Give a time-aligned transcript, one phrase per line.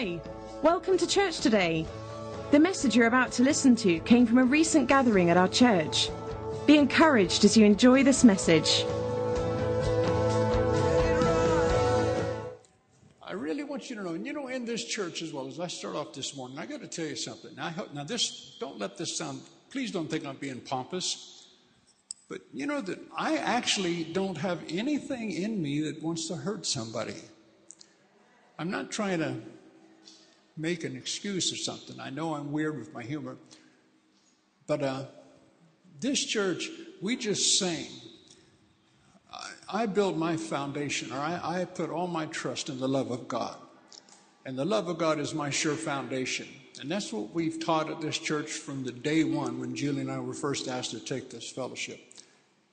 [0.00, 0.18] Hi,
[0.62, 1.84] welcome to church today.
[2.52, 6.08] The message you're about to listen to came from a recent gathering at our church.
[6.66, 8.86] Be encouraged as you enjoy this message.
[13.22, 15.60] I really want you to know, and you know, in this church as well, as
[15.60, 17.54] I start off this morning, I got to tell you something.
[17.54, 21.48] Now, now, this, don't let this sound, please don't think I'm being pompous,
[22.26, 26.64] but you know that I actually don't have anything in me that wants to hurt
[26.64, 27.16] somebody.
[28.58, 29.36] I'm not trying to
[30.60, 31.98] make an excuse or something.
[31.98, 33.36] I know I'm weird with my humor,
[34.66, 35.04] but uh,
[36.00, 36.68] this church,
[37.00, 37.86] we just sang.
[39.32, 43.10] I, I build my foundation, or I, I put all my trust in the love
[43.10, 43.56] of God.
[44.46, 46.48] And the love of God is my sure foundation.
[46.80, 50.10] And that's what we've taught at this church from the day one when Julie and
[50.10, 52.00] I were first asked to take this fellowship,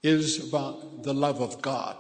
[0.02, 1.98] is about the love of God.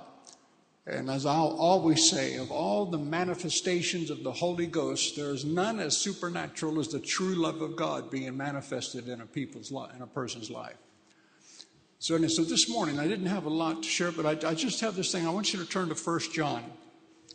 [0.90, 5.44] And as I'll always say, of all the manifestations of the Holy Ghost, there is
[5.44, 9.94] none as supernatural as the true love of God being manifested in a people's life,
[9.94, 10.78] in a person's life.
[12.00, 14.80] So, so this morning, I didn't have a lot to share, but I, I just
[14.80, 15.28] have this thing.
[15.28, 16.64] I want you to turn to First John.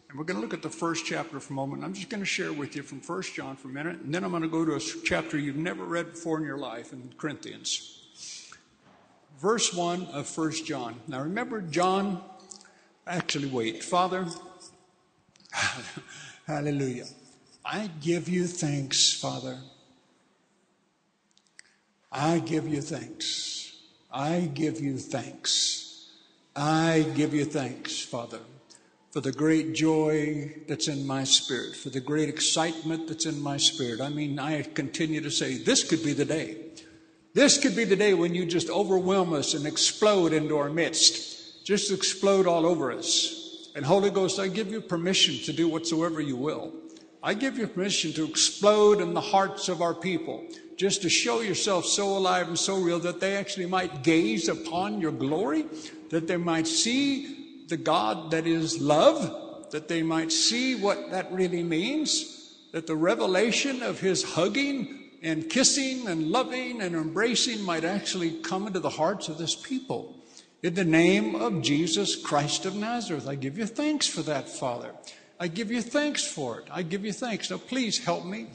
[0.08, 1.84] And we're going to look at the first chapter for a moment.
[1.84, 4.24] I'm just going to share with you from First John for a minute, and then
[4.24, 7.12] I'm going to go to a chapter you've never read before in your life in
[7.18, 7.98] Corinthians.
[9.38, 11.00] Verse 1 of First John.
[11.06, 12.22] Now remember, John
[13.06, 13.82] Actually, wait.
[13.82, 14.26] Father,
[16.46, 17.06] hallelujah.
[17.64, 19.58] I give you thanks, Father.
[22.10, 23.76] I give you thanks.
[24.12, 26.10] I give you thanks.
[26.54, 28.40] I give you thanks, Father,
[29.10, 33.56] for the great joy that's in my spirit, for the great excitement that's in my
[33.56, 34.00] spirit.
[34.00, 36.58] I mean, I continue to say, this could be the day.
[37.34, 41.41] This could be the day when you just overwhelm us and explode into our midst
[41.64, 43.70] just explode all over us.
[43.74, 46.74] And Holy Ghost, I give you permission to do whatsoever you will.
[47.22, 50.44] I give you permission to explode in the hearts of our people,
[50.76, 55.00] just to show yourself so alive and so real that they actually might gaze upon
[55.00, 55.66] your glory,
[56.10, 61.32] that they might see the God that is love, that they might see what that
[61.32, 67.84] really means, that the revelation of his hugging and kissing and loving and embracing might
[67.84, 70.21] actually come into the hearts of this people.
[70.62, 74.92] In the name of Jesus Christ of Nazareth, I give you thanks for that, Father.
[75.40, 76.68] I give you thanks for it.
[76.70, 77.50] I give you thanks.
[77.50, 78.46] Now, please help me.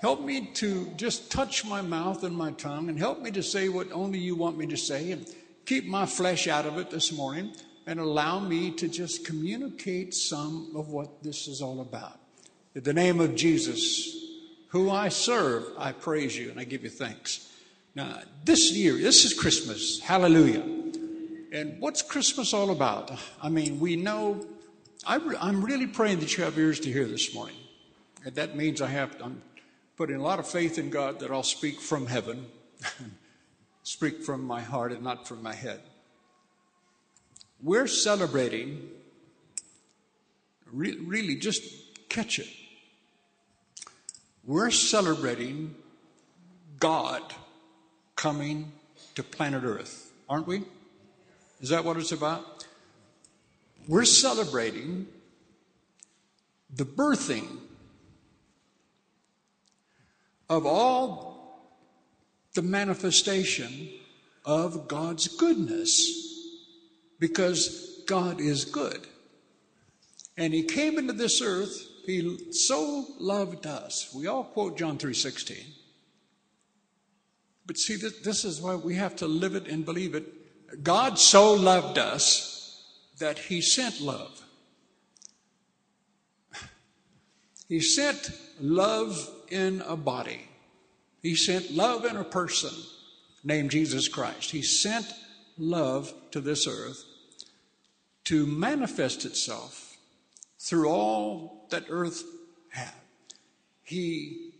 [0.00, 3.68] Help me to just touch my mouth and my tongue and help me to say
[3.68, 5.24] what only you want me to say and
[5.64, 7.54] keep my flesh out of it this morning
[7.86, 12.18] and allow me to just communicate some of what this is all about.
[12.74, 14.16] In the name of Jesus,
[14.70, 17.52] who I serve, I praise you and I give you thanks.
[17.94, 20.00] Now, this year, this is Christmas.
[20.00, 20.81] Hallelujah.
[21.52, 23.12] And what's Christmas all about?
[23.42, 24.46] I mean, we know,
[25.06, 27.56] I am really praying that you have ears to hear this morning.
[28.24, 29.42] And that means I have, I'm
[29.98, 32.46] putting a lot of faith in God that I'll speak from heaven,
[33.82, 35.82] speak from my heart and not from my head.
[37.62, 38.88] We're celebrating,
[40.72, 42.48] re- really just catch it.
[44.42, 45.74] We're celebrating
[46.80, 47.22] God
[48.16, 48.72] coming
[49.16, 50.64] to planet Earth, aren't we?
[51.62, 52.66] Is that what it's about?
[53.86, 55.06] We're celebrating
[56.74, 57.58] the birthing
[60.50, 61.60] of all
[62.54, 63.88] the manifestation
[64.44, 66.50] of God's goodness
[67.20, 69.06] because God is good.
[70.36, 74.12] And he came into this earth, he so loved us.
[74.12, 75.64] We all quote John 3:16.
[77.64, 80.41] But see this is why we have to live it and believe it
[80.82, 82.82] God so loved us
[83.18, 84.42] that he sent love.
[87.68, 90.48] He sent love in a body.
[91.22, 92.70] He sent love in a person
[93.44, 94.50] named Jesus Christ.
[94.50, 95.06] He sent
[95.58, 97.04] love to this earth
[98.24, 99.96] to manifest itself
[100.58, 102.24] through all that earth
[102.70, 102.92] had.
[103.82, 104.52] He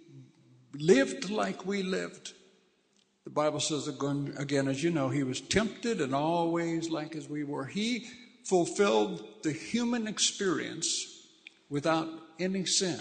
[0.74, 2.32] lived like we lived.
[3.24, 7.28] The Bible says again, as you know, he was tempted in all ways like as
[7.28, 7.66] we were.
[7.66, 8.08] He
[8.44, 11.28] fulfilled the human experience
[11.70, 12.08] without
[12.40, 13.00] any sin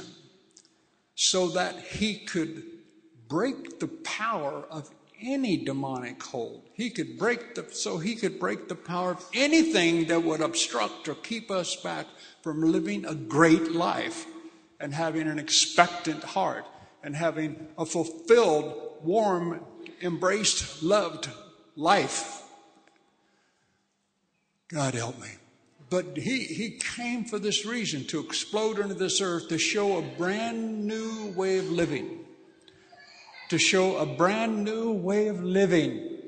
[1.15, 2.63] so that he could
[3.27, 4.89] break the power of
[5.21, 6.63] any demonic hold.
[6.73, 11.07] He could break the, so he could break the power of anything that would obstruct
[11.07, 12.07] or keep us back
[12.41, 14.25] from living a great life
[14.79, 16.65] and having an expectant heart
[17.03, 19.63] and having a fulfilled, warm,
[20.01, 21.30] embraced, loved
[21.75, 22.44] life.
[24.69, 25.27] God help me.
[25.89, 30.01] but he, he came for this reason to explode into this earth to show a
[30.01, 32.19] brand new way of living.
[33.50, 36.19] To show a brand new way of living.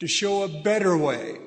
[0.00, 1.38] To show a better way.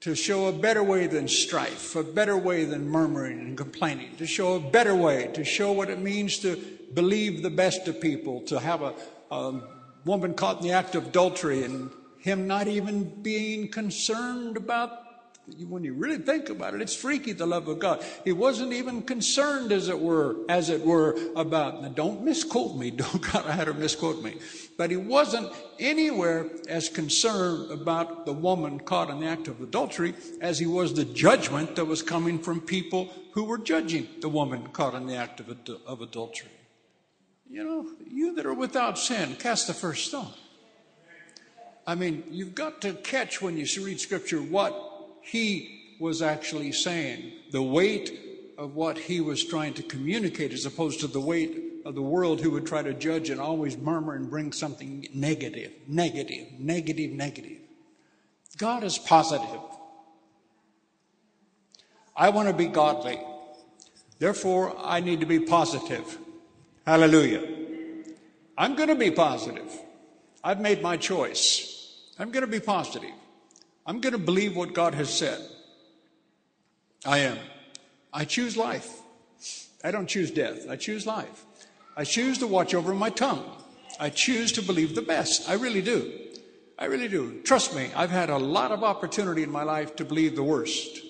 [0.00, 4.16] To show a better way than strife, a better way than murmuring and complaining.
[4.16, 5.30] To show a better way.
[5.34, 6.56] To show what it means to
[6.94, 8.40] believe the best of people.
[8.42, 8.94] To have a,
[9.30, 9.60] a
[10.08, 15.04] woman caught in the act of adultery and him not even being concerned about
[15.66, 18.04] when you really think about it, it's freaky the love of God.
[18.22, 21.80] He wasn't even concerned, as it were, as it were, about.
[21.80, 22.90] Now, don't misquote me.
[22.98, 24.34] Don't God, I had her misquote me.
[24.76, 30.12] But he wasn't anywhere as concerned about the woman caught in the act of adultery
[30.42, 34.66] as he was the judgment that was coming from people who were judging the woman
[34.68, 35.48] caught in the act of,
[35.86, 36.50] of adultery.
[37.50, 40.32] You know, you that are without sin, cast the first stone.
[41.86, 44.74] I mean, you've got to catch when you read scripture what
[45.22, 51.00] he was actually saying, the weight of what he was trying to communicate, as opposed
[51.00, 54.28] to the weight of the world who would try to judge and always murmur and
[54.28, 57.58] bring something negative, negative, negative, negative.
[58.58, 59.60] God is positive.
[62.14, 63.18] I want to be godly.
[64.18, 66.18] Therefore, I need to be positive.
[66.88, 67.46] Hallelujah.
[68.56, 69.70] I'm going to be positive.
[70.42, 71.94] I've made my choice.
[72.18, 73.12] I'm going to be positive.
[73.84, 75.38] I'm going to believe what God has said.
[77.04, 77.36] I am.
[78.10, 78.88] I choose life.
[79.84, 80.66] I don't choose death.
[80.66, 81.44] I choose life.
[81.94, 83.44] I choose to watch over my tongue.
[84.00, 85.46] I choose to believe the best.
[85.50, 86.10] I really do.
[86.78, 87.42] I really do.
[87.42, 91.00] Trust me, I've had a lot of opportunity in my life to believe the worst.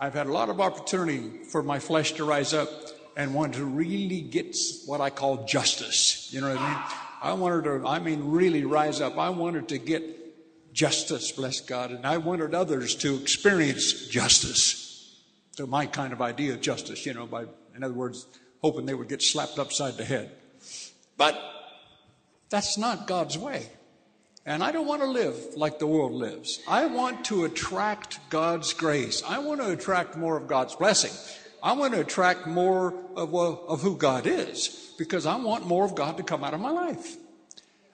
[0.00, 2.68] I've had a lot of opportunity for my flesh to rise up
[3.20, 4.56] and wanted to really get
[4.86, 6.32] what I call justice.
[6.32, 6.82] You know what I mean?
[7.22, 9.18] I wanted to, I mean, really rise up.
[9.18, 11.90] I wanted to get justice, bless God.
[11.90, 15.18] And I wanted others to experience justice.
[15.52, 17.44] So my kind of idea of justice, you know, by,
[17.76, 18.26] in other words,
[18.62, 20.30] hoping they would get slapped upside the head.
[21.18, 21.38] But
[22.48, 23.66] that's not God's way.
[24.46, 26.60] And I don't want to live like the world lives.
[26.66, 29.22] I want to attract God's grace.
[29.28, 31.12] I want to attract more of God's blessing.
[31.62, 35.94] I want to attract more of, of who God is because I want more of
[35.94, 37.16] God to come out of my life.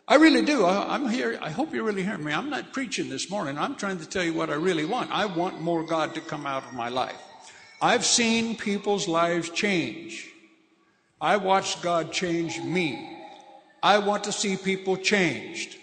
[0.08, 0.64] I really do.
[0.64, 1.36] I, am here.
[1.42, 2.32] I hope you're really hear me.
[2.32, 3.58] I'm not preaching this morning.
[3.58, 5.10] I'm trying to tell you what I really want.
[5.10, 7.20] I want more God to come out of my life.
[7.82, 10.30] I've seen people's lives change.
[11.20, 13.18] I watched God change me.
[13.82, 15.76] I want to see people changed.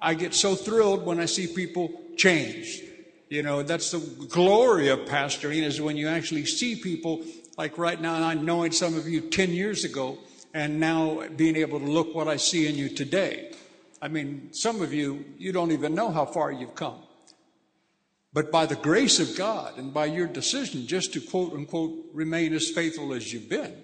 [0.00, 2.82] I get so thrilled when I see people changed.
[3.30, 7.24] You know, that's the glory of pastoring is when you actually see people
[7.56, 10.18] like right now, I'm knowing some of you 10 years ago
[10.52, 13.52] and now being able to look what I see in you today.
[14.02, 17.02] I mean, some of you, you don't even know how far you've come.
[18.32, 22.52] But by the grace of God and by your decision just to quote unquote remain
[22.52, 23.76] as faithful as you've been,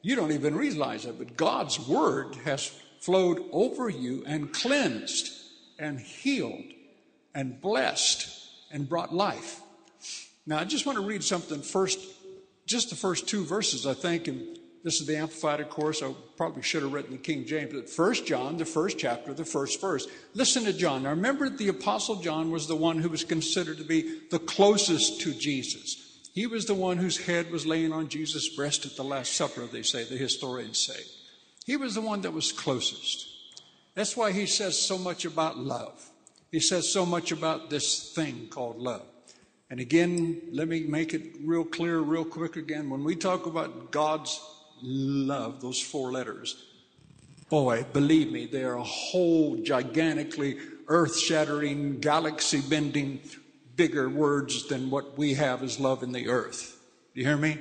[0.00, 1.18] you don't even realize it.
[1.18, 5.30] But God's word has flowed over you and cleansed
[5.78, 6.72] and healed
[7.34, 8.33] and blessed
[8.74, 9.60] and brought life.
[10.46, 11.98] Now, I just want to read something first,
[12.66, 16.02] just the first two verses, I think, and this is the Amplified, of course.
[16.02, 19.44] I probably should have written the King James, but First John, the first chapter, the
[19.44, 20.06] first verse.
[20.34, 21.04] Listen to John.
[21.04, 25.22] Now remember, the Apostle John was the one who was considered to be the closest
[25.22, 26.20] to Jesus.
[26.34, 29.64] He was the one whose head was laying on Jesus' breast at the Last Supper,
[29.66, 31.00] they say, the historians say.
[31.64, 33.26] He was the one that was closest.
[33.94, 36.10] That's why he says so much about love.
[36.54, 39.02] He says so much about this thing called love.
[39.70, 42.88] And again, let me make it real clear, real quick again.
[42.88, 44.40] When we talk about God's
[44.80, 46.54] love, those four letters.
[47.48, 53.18] Boy, believe me, they are a whole gigantically earth shattering, galaxy bending,
[53.74, 56.80] bigger words than what we have as love in the earth.
[57.16, 57.58] Do you hear me?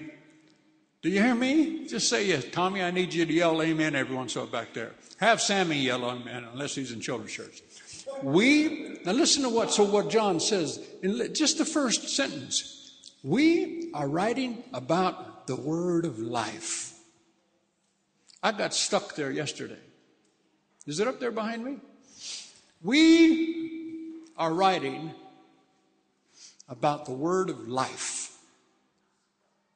[1.02, 1.88] Do you hear me?
[1.88, 2.46] Just say yes.
[2.52, 4.92] Tommy, I need you to yell amen every once in a while back there.
[5.18, 7.64] Have Sammy yell amen unless he's in children's church.
[8.22, 13.02] We, now listen to what, so what John says in just the first sentence.
[13.24, 16.94] We are writing about the word of life.
[18.42, 19.80] I got stuck there yesterday.
[20.86, 21.78] Is it up there behind me?
[22.82, 25.12] We are writing
[26.68, 28.38] about the word of life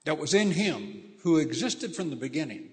[0.04, 2.70] that was in him who existed from the beginning,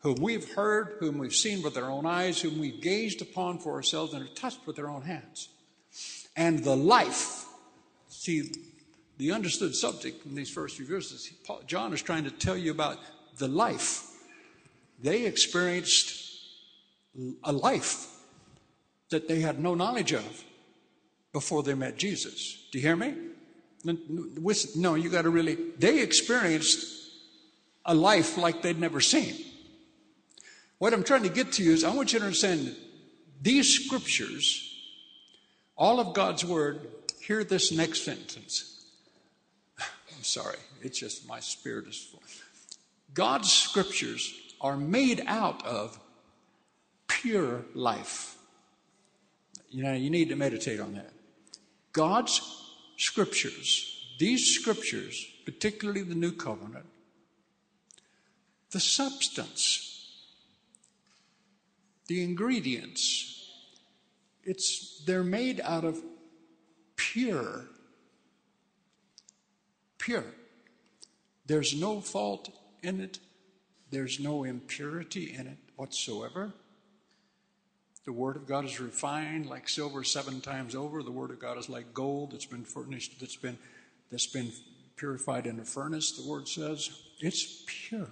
[0.00, 3.74] whom we've heard, whom we've seen with our own eyes, whom we've gazed upon for
[3.74, 5.48] ourselves and are touched with our own hands.
[6.36, 7.44] And the life,
[8.08, 8.52] see,
[9.18, 11.30] the understood subject in these first few verses,
[11.66, 12.98] John is trying to tell you about
[13.36, 14.06] the life
[15.02, 16.16] they experienced
[17.42, 18.06] a life
[19.10, 20.44] that they had no knowledge of
[21.32, 22.68] before they met Jesus.
[22.70, 23.14] Do you hear me?
[24.76, 26.86] No, you got to really, they experienced
[27.84, 29.34] a life like they'd never seen.
[30.80, 32.74] What I'm trying to get to you is I want you to understand
[33.42, 34.66] these scriptures,
[35.76, 36.88] all of God's word,
[37.20, 38.82] hear this next sentence.
[39.78, 42.22] I'm sorry, it's just my spirit is full.
[43.12, 44.32] God's scriptures
[44.62, 46.00] are made out of
[47.08, 48.38] pure life.
[49.68, 51.12] You know, you need to meditate on that.
[51.92, 52.40] God's
[52.96, 56.86] scriptures, these scriptures, particularly the new covenant,
[58.70, 59.89] the substance,
[62.10, 63.48] the ingredients,
[64.42, 66.02] it's they're made out of
[66.96, 67.66] pure
[70.00, 70.24] pure.
[71.46, 72.50] There's no fault
[72.82, 73.20] in it.
[73.90, 76.52] There's no impurity in it whatsoever.
[78.06, 81.04] The Word of God is refined like silver seven times over.
[81.04, 83.58] The Word of God is like gold that's been furnished, that's been,
[84.10, 84.50] that's been
[84.96, 86.90] purified in a furnace, the Word says.
[87.20, 88.08] It's pure.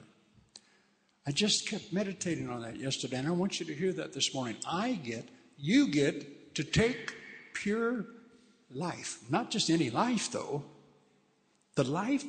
[1.28, 4.32] I just kept meditating on that yesterday, and I want you to hear that this
[4.32, 4.56] morning.
[4.66, 7.14] I get, you get to take
[7.52, 8.06] pure
[8.72, 9.18] life.
[9.28, 10.64] Not just any life, though,
[11.74, 12.24] the life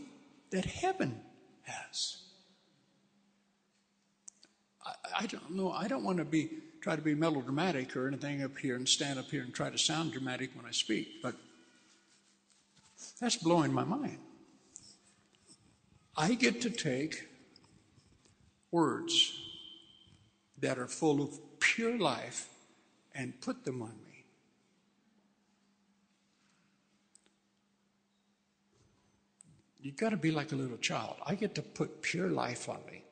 [0.51, 1.21] that heaven
[1.61, 2.23] has.
[4.85, 6.49] I, I don't know, I don't want to be
[6.81, 9.77] try to be melodramatic or anything up here and stand up here and try to
[9.77, 11.35] sound dramatic when I speak, but
[13.21, 14.19] that's blowing my mind.
[16.17, 17.29] I get to take
[18.71, 19.39] words
[20.59, 22.49] that are full of pure life
[23.13, 24.25] and put them on me.
[29.81, 31.15] You've got to be like a little child.
[31.25, 33.03] I get to put pure life on me.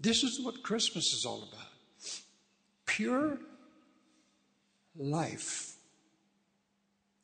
[0.00, 1.68] This is what Christmas is all about
[2.98, 3.38] pure
[4.96, 5.76] life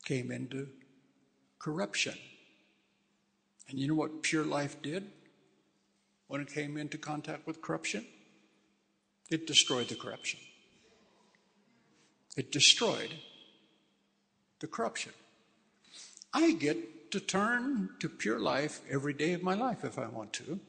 [0.05, 0.69] came into
[1.59, 2.15] corruption.
[3.67, 5.11] And you know what pure life did
[6.27, 8.05] when it came into contact with corruption?
[9.29, 10.39] It destroyed the corruption.
[12.37, 13.13] It destroyed
[14.59, 15.13] the corruption.
[16.33, 20.33] I get to turn to pure life every day of my life if I want
[20.33, 20.59] to,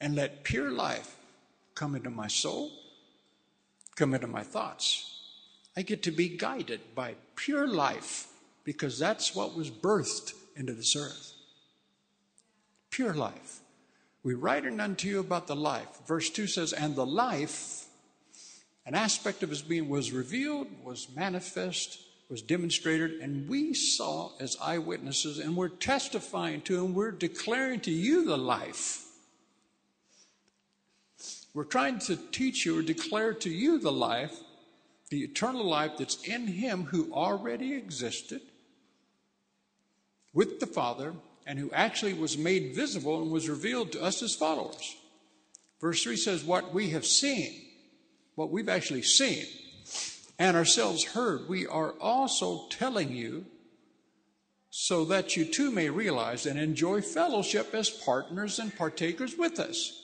[0.00, 1.16] and let pure life
[1.74, 2.70] come into my soul,
[3.96, 5.10] come into my thoughts.
[5.76, 8.28] I get to be guided by pure life
[8.64, 11.32] because that's what was birthed into this earth.
[12.90, 13.60] Pure life.
[14.24, 15.86] We write unto you about the life.
[16.06, 17.86] Verse 2 says, And the life,
[18.84, 24.56] an aspect of his being, was revealed, was manifest, was demonstrated, and we saw as
[24.60, 29.04] eyewitnesses, and we're testifying to, and we're declaring to you the life
[31.54, 34.40] we're trying to teach you or declare to you the life,
[35.10, 38.40] the eternal life that's in Him who already existed
[40.32, 41.14] with the Father
[41.46, 44.96] and who actually was made visible and was revealed to us as followers.
[45.80, 47.52] Verse 3 says, What we have seen,
[48.34, 49.44] what we've actually seen
[50.38, 53.46] and ourselves heard, we are also telling you
[54.70, 60.00] so that you too may realize and enjoy fellowship as partners and partakers with us.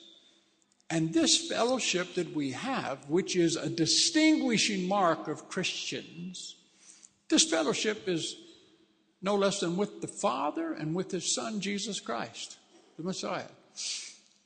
[0.88, 6.56] And this fellowship that we have, which is a distinguishing mark of Christians,
[7.28, 8.37] this fellowship is
[9.22, 12.58] no less than with the Father and with His Son, Jesus Christ,
[12.96, 13.44] the Messiah.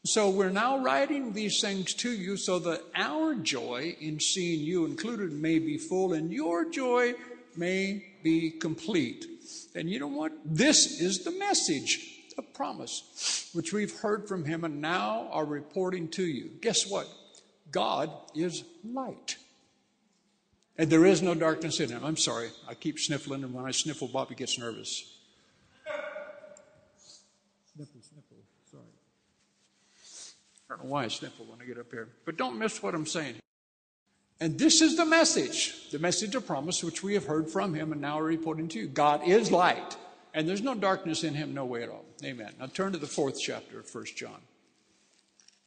[0.04, 4.85] So we're now writing these things to you so that our joy in seeing you
[4.85, 7.14] included may be full and your joy
[7.57, 9.26] may be complete.
[9.75, 10.33] And you know what?
[10.45, 16.09] This is the message a promise, which we've heard from him and now are reporting
[16.09, 16.50] to you.
[16.61, 17.09] Guess what?
[17.71, 19.37] God is light.
[20.76, 22.04] And there is no darkness in him.
[22.04, 22.50] I'm sorry.
[22.69, 25.19] I keep sniffling, and when I sniffle, Bobby gets nervous.
[27.75, 28.37] Sniffle, sniffle.
[28.71, 28.83] Sorry.
[30.69, 32.09] I don't know why I sniffle when I get up here.
[32.25, 33.37] But don't miss what I'm saying.
[34.40, 37.93] And this is the message, the message of promise which we have heard from him
[37.93, 38.88] and now are reporting to you.
[38.88, 39.97] God is light.
[40.35, 42.04] And there's no darkness in him, no way at all.
[42.25, 42.52] Amen.
[42.59, 44.40] Now turn to the fourth chapter of First John.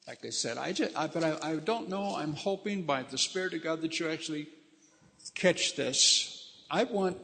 [0.05, 2.15] Like I said, I just, I, but I, I don't know.
[2.15, 4.49] I'm hoping by the Spirit of God that you actually
[5.35, 6.51] catch this.
[6.69, 7.17] I want,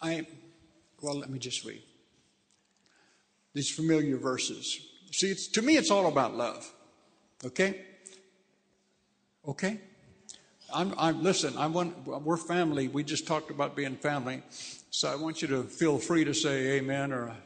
[0.00, 0.26] I,
[1.00, 1.82] well, let me just read
[3.54, 4.80] these familiar verses.
[5.12, 6.70] See, it's, to me, it's all about love.
[7.44, 7.82] Okay?
[9.46, 9.80] Okay?
[10.74, 12.88] I'm, I'm, listen, I want, we're family.
[12.88, 14.42] We just talked about being family.
[14.90, 17.36] So I want you to feel free to say amen or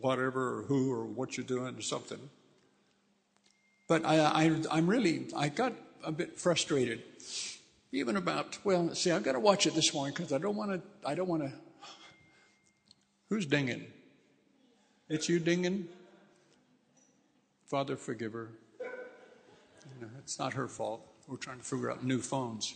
[0.00, 2.18] whatever or who or what you're doing or something.
[3.86, 7.02] But I, I, I'm really, I got a bit frustrated,
[7.94, 10.72] even about, well, see, I've got to watch it this morning because I don't want
[10.72, 11.52] to, I don't want to,
[13.28, 13.86] who's dinging?
[15.08, 15.86] It's you dinging?
[17.66, 18.50] Father, forgive her.
[18.80, 21.06] You know, it's not her fault.
[21.28, 22.74] We're trying to figure out new phones.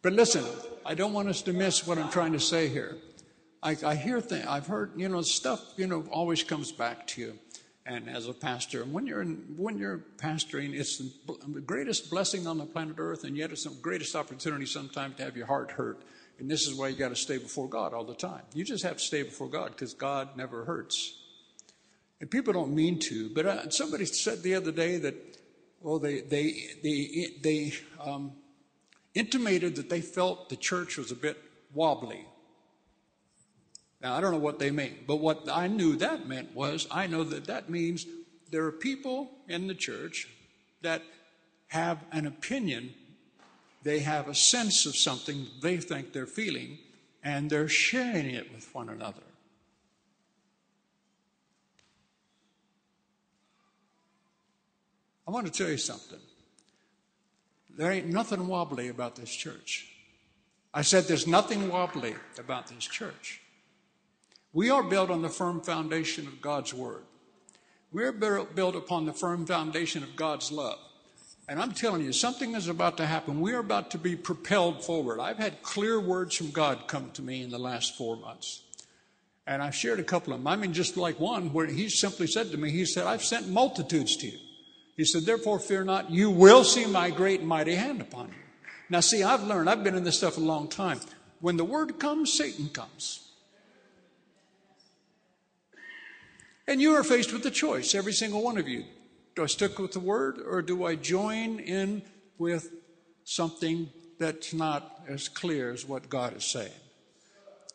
[0.00, 0.44] But listen,
[0.84, 2.96] I don't want us to miss what I'm trying to say here.
[3.62, 7.20] I, I hear things, I've heard, you know, stuff, you know, always comes back to
[7.20, 7.38] you.
[7.86, 12.46] And as a pastor, and when you're in, when you're pastoring, it's the greatest blessing
[12.46, 15.70] on the planet Earth, and yet it's the greatest opportunity sometimes to have your heart
[15.70, 16.02] hurt.
[16.38, 18.42] And this is why you got to stay before God all the time.
[18.54, 21.20] You just have to stay before God because God never hurts.
[22.20, 25.14] And people don't mean to, but uh, somebody said the other day that,
[25.82, 28.32] well, they they they they um,
[29.14, 31.36] intimated that they felt the church was a bit
[31.74, 32.26] wobbly.
[34.04, 37.06] Now, I don't know what they mean, but what I knew that meant was I
[37.06, 38.04] know that that means
[38.50, 40.28] there are people in the church
[40.82, 41.00] that
[41.68, 42.92] have an opinion,
[43.82, 46.76] they have a sense of something they think they're feeling,
[47.22, 49.22] and they're sharing it with one another.
[55.26, 56.20] I want to tell you something.
[57.74, 59.88] There ain't nothing wobbly about this church.
[60.74, 63.40] I said there's nothing wobbly about this church.
[64.54, 67.02] We are built on the firm foundation of God's Word.
[67.92, 70.78] We're built upon the firm foundation of God's love.
[71.48, 73.40] And I'm telling you, something is about to happen.
[73.40, 75.20] We are about to be propelled forward.
[75.20, 78.62] I've had clear words from God come to me in the last four months.
[79.46, 80.46] And I've shared a couple of them.
[80.46, 83.48] I mean, just like one where he simply said to me, He said, I've sent
[83.48, 84.38] multitudes to you.
[84.96, 86.10] He said, Therefore, fear not.
[86.10, 88.34] You will see my great and mighty hand upon you.
[88.88, 91.00] Now, see, I've learned, I've been in this stuff a long time.
[91.40, 93.24] When the word comes, Satan comes.
[96.66, 98.84] And you are faced with a choice, every single one of you.
[99.36, 102.02] Do I stick with the word or do I join in
[102.38, 102.70] with
[103.24, 106.70] something that's not as clear as what God is saying?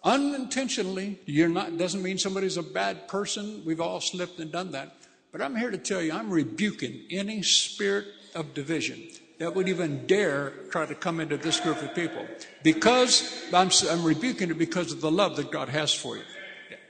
[0.03, 3.63] Unintentionally, you're not, doesn't mean somebody's a bad person.
[3.65, 4.95] We've all slipped and done that.
[5.31, 10.07] But I'm here to tell you, I'm rebuking any spirit of division that would even
[10.07, 12.25] dare try to come into this group of people.
[12.63, 16.23] Because I'm, I'm rebuking it because of the love that God has for you.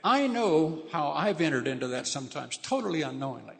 [0.02, 3.56] I know how I've entered into that sometimes, totally unknowingly.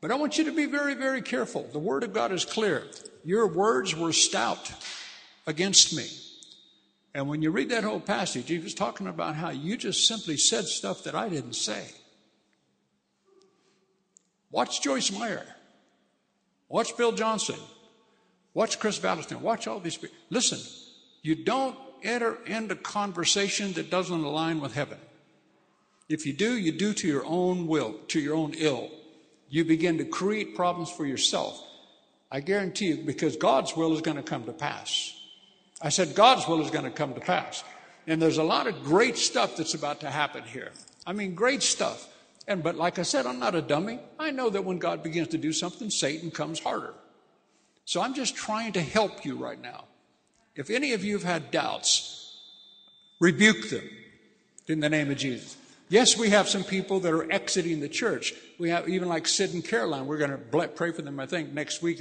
[0.00, 1.68] But I want you to be very, very careful.
[1.72, 2.84] The Word of God is clear.
[3.24, 4.72] Your words were stout
[5.46, 6.06] against me.
[7.14, 10.36] And when you read that whole passage, he was talking about how you just simply
[10.36, 11.84] said stuff that I didn't say.
[14.50, 15.46] Watch Joyce Meyer.
[16.68, 17.58] Watch Bill Johnson.
[18.54, 19.40] Watch Kris Vallotton.
[19.40, 20.16] Watch all these people.
[20.30, 20.58] Listen,
[21.22, 24.98] you don't enter into conversation that doesn't align with heaven.
[26.08, 28.90] If you do, you do to your own will, to your own ill.
[29.48, 31.62] You begin to create problems for yourself.
[32.30, 35.14] I guarantee you, because God's will is going to come to pass.
[35.80, 37.62] I said God's will is going to come to pass.
[38.06, 40.70] And there's a lot of great stuff that's about to happen here.
[41.06, 42.08] I mean, great stuff.
[42.48, 44.00] And but like I said, I'm not a dummy.
[44.18, 46.94] I know that when God begins to do something, Satan comes harder.
[47.84, 49.84] So I'm just trying to help you right now.
[50.54, 52.36] If any of you have had doubts,
[53.20, 53.88] rebuke them
[54.66, 55.56] in the name of Jesus.
[55.92, 58.32] Yes, we have some people that are exiting the church.
[58.58, 60.06] We have even like Sid and Caroline.
[60.06, 62.00] We're going to pray for them, I think, next week.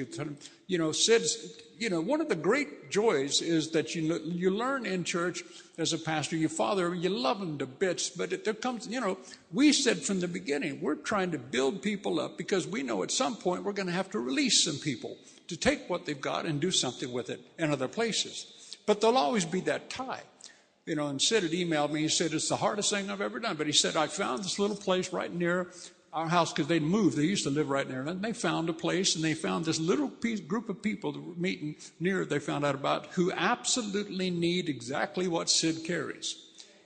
[0.68, 4.86] You know, Sid's, you know, one of the great joys is that you, you learn
[4.86, 5.44] in church
[5.78, 9.02] as a pastor, your father, you love them to bits, but it, there comes, you
[9.02, 9.18] know,
[9.52, 13.12] we said from the beginning, we're trying to build people up because we know at
[13.12, 15.18] some point we're going to have to release some people
[15.50, 18.78] to take what they've got and do something with it in other places.
[18.86, 20.22] But there'll always be that tie
[20.86, 22.02] you know, and Sid had emailed me.
[22.02, 23.56] He said, It's the hardest thing I've ever done.
[23.56, 25.68] But he said, I found this little place right near
[26.14, 27.18] our house because they'd moved.
[27.18, 28.02] They used to live right near.
[28.02, 31.22] And they found a place and they found this little piece, group of people that
[31.22, 36.36] were meeting near, they found out about, who absolutely need exactly what Sid carries.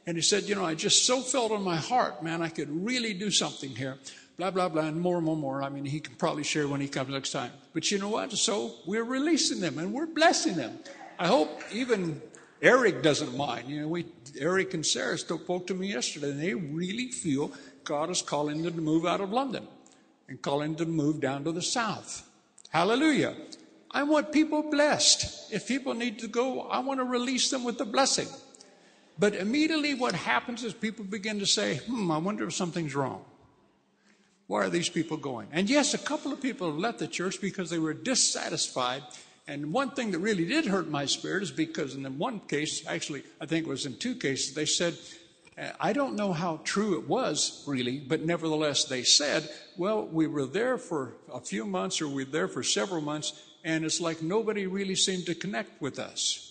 [0.06, 2.70] And he said, You know, I just so felt on my heart, man, I could
[2.70, 3.98] really do something here.
[4.38, 5.64] Blah, blah, blah, and more and more, more.
[5.64, 7.52] I mean, he can probably share when he comes next time.
[7.74, 8.34] But you know what?
[8.34, 10.78] So we're releasing them and we're blessing them.
[11.18, 12.22] I hope even
[12.62, 13.70] Eric doesn't mind.
[13.70, 14.06] You know, we,
[14.40, 17.52] Eric and Sarah spoke to me yesterday, and they really feel
[17.84, 19.68] God is calling them to move out of London
[20.28, 22.28] and calling them to move down to the south.
[22.70, 23.36] Hallelujah.
[23.92, 25.54] I want people blessed.
[25.54, 28.28] If people need to go, I want to release them with the blessing.
[29.18, 33.24] But immediately what happens is people begin to say, hmm, I wonder if something's wrong.
[34.48, 35.48] Why are these people going?
[35.52, 39.04] And yes, a couple of people have left the church because they were dissatisfied
[39.48, 43.24] and one thing that really did hurt my spirit is because in one case, actually,
[43.40, 44.98] I think it was in two cases, they said,
[45.80, 50.46] I don't know how true it was really, but nevertheless, they said, well, we were
[50.46, 54.22] there for a few months or we were there for several months, and it's like
[54.22, 56.42] nobody really seemed to connect with us.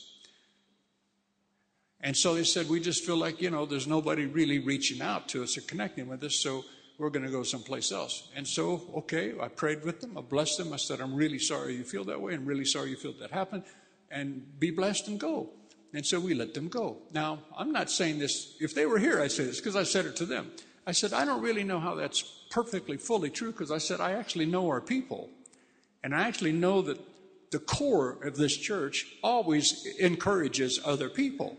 [2.01, 5.29] And so they said, we just feel like, you know, there's nobody really reaching out
[5.29, 6.65] to us or connecting with us, so
[6.99, 8.29] we're going to go someplace else.
[8.37, 10.17] And so, okay, I prayed with them.
[10.17, 10.73] I blessed them.
[10.73, 12.35] I said, I'm really sorry you feel that way.
[12.35, 13.65] I'm really sorry you feel that happened.
[14.11, 15.51] And be blessed and go.
[15.93, 16.99] And so we let them go.
[17.13, 20.07] Now, I'm not saying this, if they were here, I'd say this because I said
[20.07, 20.51] it to them.
[20.87, 24.13] I said, I don't really know how that's perfectly, fully true because I said, I
[24.13, 25.31] actually know our people.
[26.03, 27.01] And I actually know that
[27.51, 31.57] the core of this church always encourages other people.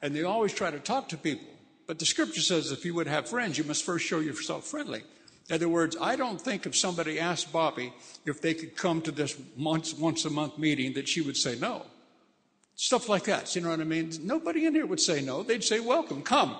[0.00, 1.51] And they always try to talk to people.
[1.92, 5.02] But the scripture says if you would have friends, you must first show yourself friendly.
[5.50, 7.92] In other words, I don't think if somebody asked Bobby
[8.24, 11.54] if they could come to this once, once a month meeting that she would say
[11.58, 11.84] no.
[12.76, 13.54] Stuff like that.
[13.54, 14.10] You know what I mean?
[14.22, 15.42] Nobody in here would say no.
[15.42, 16.56] They'd say, welcome, come.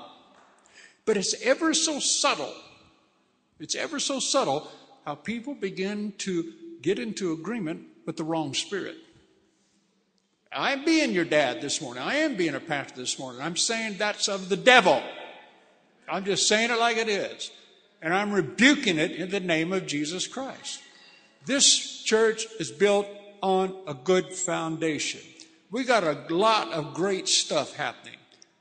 [1.07, 2.53] But it's ever so subtle.
[3.59, 4.71] It's ever so subtle
[5.07, 8.99] how people begin to get into agreement with the wrong spirit.
[10.53, 12.03] I'm being your dad this morning.
[12.03, 13.41] I am being a pastor this morning.
[13.41, 15.03] I'm saying that's of the devil.
[16.13, 17.51] I'm just saying it like it is.
[18.03, 20.83] And I'm rebuking it in the name of Jesus Christ.
[21.47, 23.07] This church is built
[23.43, 25.21] on a good foundation.
[25.71, 28.19] We got a lot of great stuff happening.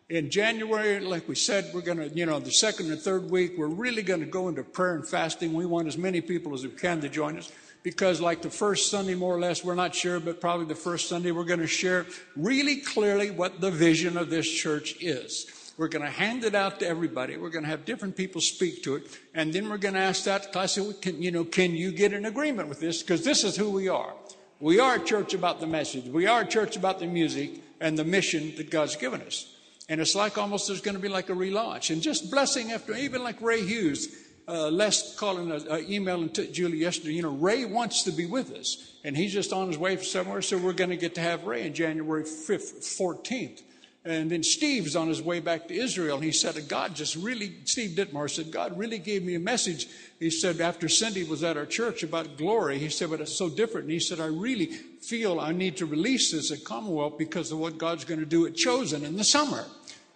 [0.08, 3.58] In January, like we said, we're going to, you know, the second and third week,
[3.58, 5.54] we're really going to go into prayer and fasting.
[5.54, 7.52] We want as many people as we can to join us
[7.84, 11.10] because, like the first Sunday, more or less, we're not sure, but probably the first
[11.10, 12.06] Sunday, we're going to share
[12.38, 15.48] really clearly what the vision of this church is.
[15.78, 17.38] We're going to hand it out to everybody.
[17.38, 19.08] We're going to have different people speak to it.
[19.34, 22.26] And then we're going to ask that class, can, you know, can you get an
[22.26, 23.02] agreement with this?
[23.02, 24.14] Because this is who we are.
[24.60, 26.06] We are a church about the message.
[26.06, 29.48] We are a church about the music and the mission that God's given us.
[29.90, 32.96] And it's like almost there's going to be like a relaunch and just blessing after,
[32.96, 34.16] even like Ray Hughes
[34.48, 37.14] uh, Les calling an email and to Julie yesterday.
[37.14, 40.42] You know, Ray wants to be with us, and he's just on his way somewhere,
[40.42, 43.62] so we're going to get to have Ray on January 5th, 14th.
[44.04, 47.58] And then Steve's on his way back to Israel, and he said, God just really,
[47.66, 49.88] Steve Ditmar said, God really gave me a message.
[50.20, 53.48] He said, after Cindy was at our church about glory, he said, but it's so
[53.48, 53.86] different.
[53.86, 57.60] And he said, I really feel I need to release this at Commonwealth because of
[57.60, 59.66] what God's going to do at Chosen in the summer.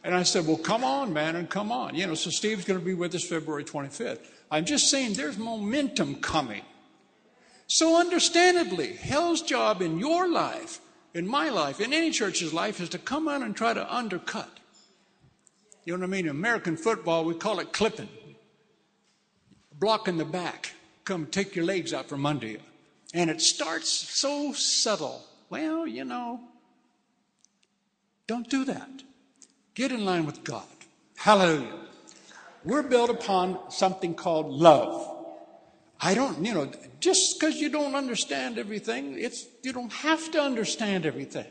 [0.04, 1.96] And I said, Well, come on, man, and come on.
[1.96, 4.20] You know, so Steve's going to be with us February 25th.
[4.52, 6.62] I'm just saying there's momentum coming.
[7.66, 10.80] So, understandably, hell's job in your life,
[11.16, 14.60] in my life, in any church's life, is to come out and try to undercut.
[15.86, 16.28] You know what I mean?
[16.28, 18.10] American football, we call it clipping.
[19.80, 20.74] Block in the back.
[21.06, 22.60] Come take your legs out from under you.
[23.14, 25.24] And it starts so subtle.
[25.50, 26.42] Well, you know,
[28.28, 28.90] don't do that.
[29.74, 30.66] Get in line with God.
[31.16, 31.80] Hallelujah.
[32.66, 35.15] We're built upon something called love.
[36.06, 40.40] I don't, you know, just because you don't understand everything, it's, you don't have to
[40.40, 41.48] understand everything.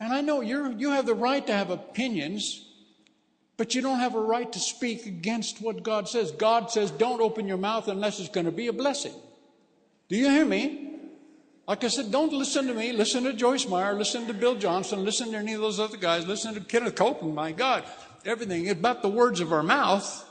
[0.00, 2.64] And I know you're, you have the right to have opinions,
[3.58, 6.32] but you don't have a right to speak against what God says.
[6.32, 9.12] God says, don't open your mouth unless it's going to be a blessing.
[10.08, 10.94] Do you hear me?
[11.66, 12.92] Like I said, don't listen to me.
[12.92, 13.92] Listen to Joyce Meyer.
[13.92, 15.04] Listen to Bill Johnson.
[15.04, 16.26] Listen to any of those other guys.
[16.26, 17.34] Listen to Kenneth Copeland.
[17.34, 17.84] My God,
[18.24, 20.24] everything about the words of our mouth.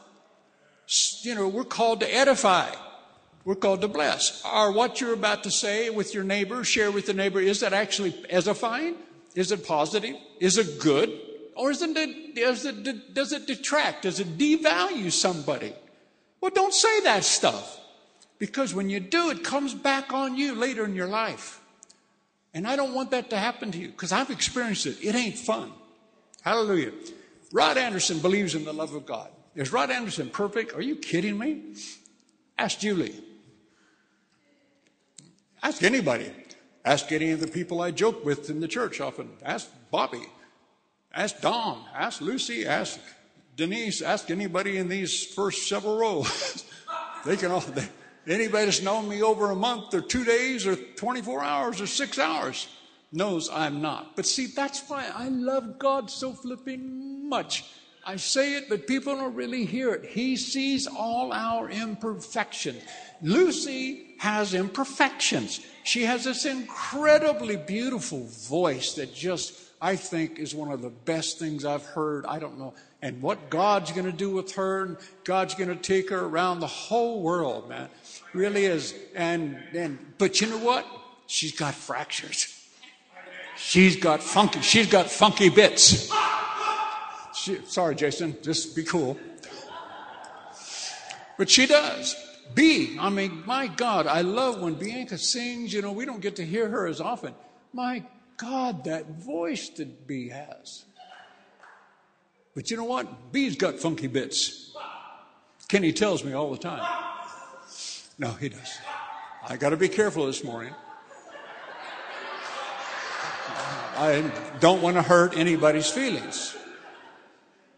[1.21, 2.69] You know, we're called to edify.
[3.43, 4.43] We're called to bless.
[4.43, 7.73] Are what you're about to say with your neighbor, share with the neighbor, is that
[7.73, 8.95] actually edifying?
[9.35, 10.15] Is it positive?
[10.39, 11.21] Is it good?
[11.55, 14.03] Or is it, it, does it detract?
[14.03, 15.73] Does it devalue somebody?
[16.41, 17.79] Well, don't say that stuff.
[18.39, 21.59] Because when you do, it comes back on you later in your life.
[22.53, 24.97] And I don't want that to happen to you because I've experienced it.
[25.01, 25.71] It ain't fun.
[26.41, 26.91] Hallelujah.
[27.51, 29.29] Rod Anderson believes in the love of God.
[29.57, 30.75] Is Rod Anderson perfect?
[30.75, 31.63] Are you kidding me?
[32.59, 33.15] Ask Julie.
[35.63, 36.31] Ask anybody.
[36.85, 39.31] Ask any of the people I joke with in the church often.
[39.43, 40.21] Ask Bobby.
[41.11, 41.83] Ask Don.
[41.95, 42.67] Ask Lucy.
[42.67, 42.99] Ask
[43.55, 44.03] Denise.
[44.03, 46.63] Ask anybody in these first several rows.
[47.25, 47.89] they can all, they,
[48.27, 52.19] Anybody that's known me over a month or two days or 24 hours or six
[52.19, 52.67] hours
[53.11, 54.15] knows I'm not.
[54.15, 57.63] But see, that's why I love God so flipping much.
[58.07, 60.05] I say it, but people don't really hear it.
[60.05, 62.81] He sees all our imperfections.
[63.21, 65.59] Lucy has imperfections.
[65.83, 71.37] She has this incredibly beautiful voice that just, I think, is one of the best
[71.37, 72.25] things I've heard.
[72.25, 72.73] I don't know.
[73.01, 76.67] And what God's going to do with her, God's going to take her around the
[76.67, 77.89] whole world, man
[78.33, 78.93] really is.
[79.15, 80.85] And, and, but you know what?
[81.25, 82.53] She's got fractures.
[83.57, 86.11] She's got funky, she's got funky bits.
[87.47, 89.17] She, sorry, Jason, just be cool.
[91.37, 92.13] But she does.
[92.53, 95.71] B, I mean, my God, I love when Bianca sings.
[95.71, 97.33] You know, we don't get to hear her as often.
[97.71, 98.03] My
[98.35, 100.83] God, that voice that B has.
[102.53, 103.31] But you know what?
[103.31, 104.75] B's got funky bits.
[105.69, 106.85] Kenny tells me all the time.
[108.17, 108.77] No, he does.
[109.47, 110.73] I got to be careful this morning.
[113.95, 114.29] I
[114.59, 116.57] don't want to hurt anybody's feelings.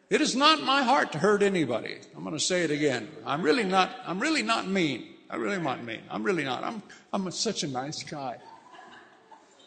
[0.10, 1.98] It is not my heart to hurt anybody.
[2.16, 3.08] I'm going to say it again.
[3.26, 5.08] I'm really not, I'm really not mean.
[5.30, 6.02] I'm really not mean.
[6.10, 6.64] I'm really not.
[6.64, 6.82] I'm,
[7.14, 8.38] I'm such a nice guy.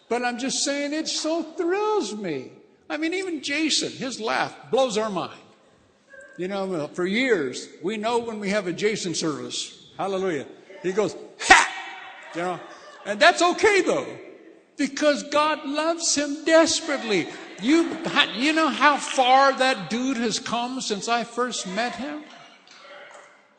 [0.09, 2.51] But I'm just saying it so thrills me.
[2.91, 5.39] I mean, even Jason, his laugh blows our mind.
[6.37, 9.91] You know, for years, we know when we have a Jason service.
[9.97, 10.47] Hallelujah.
[10.83, 11.69] He goes, ha!
[12.35, 12.61] You know,
[13.07, 14.07] and that's okay though
[14.77, 17.29] because God loves him desperately.
[17.63, 17.97] You,
[18.35, 22.25] you know how far that dude has come since I first met him?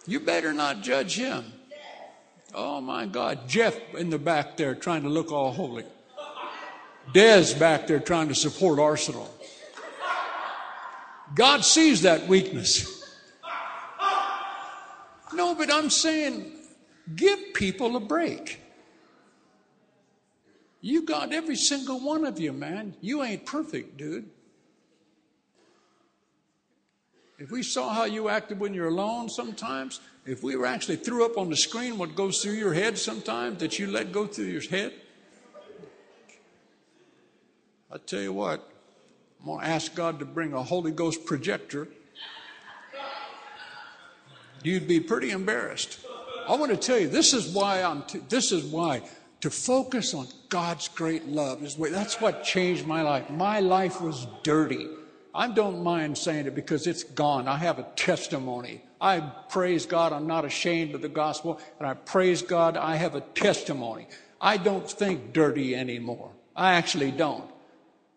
[0.05, 1.45] You better not judge him.
[2.53, 3.47] Oh my God.
[3.47, 5.85] Jeff in the back there trying to look all holy.
[7.13, 9.33] Dez back there trying to support Arsenal.
[11.33, 13.01] God sees that weakness.
[15.33, 16.51] No, but I'm saying
[17.15, 18.59] give people a break.
[20.83, 22.93] You got every single one of you, man.
[22.99, 24.29] You ain't perfect, dude.
[27.39, 31.25] If we saw how you acted when you're alone sometimes, if we were actually threw
[31.25, 34.47] up on the screen what goes through your head sometimes that you let go through
[34.47, 34.93] your head,
[37.89, 38.69] I tell you what,
[39.39, 41.87] I'm going to ask God to bring a Holy Ghost projector.
[44.63, 46.05] You'd be pretty embarrassed.
[46.45, 49.01] I want to tell you, this is why I'm, t- this is why
[49.43, 53.29] to focus on God's great love is that's what changed my life.
[53.29, 54.87] My life was dirty.
[55.35, 57.49] I don't mind saying it because it's gone.
[57.49, 58.81] I have a testimony.
[59.01, 60.13] I praise God.
[60.13, 61.59] I'm not ashamed of the gospel.
[61.77, 62.77] And I praise God.
[62.77, 64.07] I have a testimony.
[64.39, 66.31] I don't think dirty anymore.
[66.55, 67.43] I actually don't.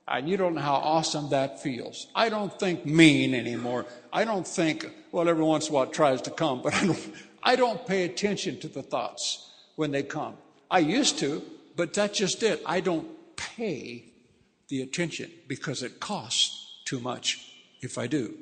[0.07, 2.07] And you don't know how awesome that feels.
[2.15, 3.87] I don't think mean anymore.
[4.13, 6.87] I don't think, well, every once in a while it tries to come, but I
[6.87, 10.37] don't, I don't pay attention to the thoughts when they come.
[10.71, 11.43] I used to,
[11.77, 12.63] but that's just it.
[12.67, 14.05] I don't pay
[14.69, 17.53] the attention because it costs too much
[17.83, 18.35] if I do.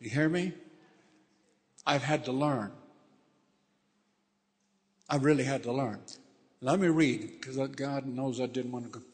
[0.00, 0.54] You hear me?
[1.86, 2.72] I've had to learn.
[5.08, 6.00] I really had to learn.
[6.62, 9.04] Let me read, because God knows I didn't want to go.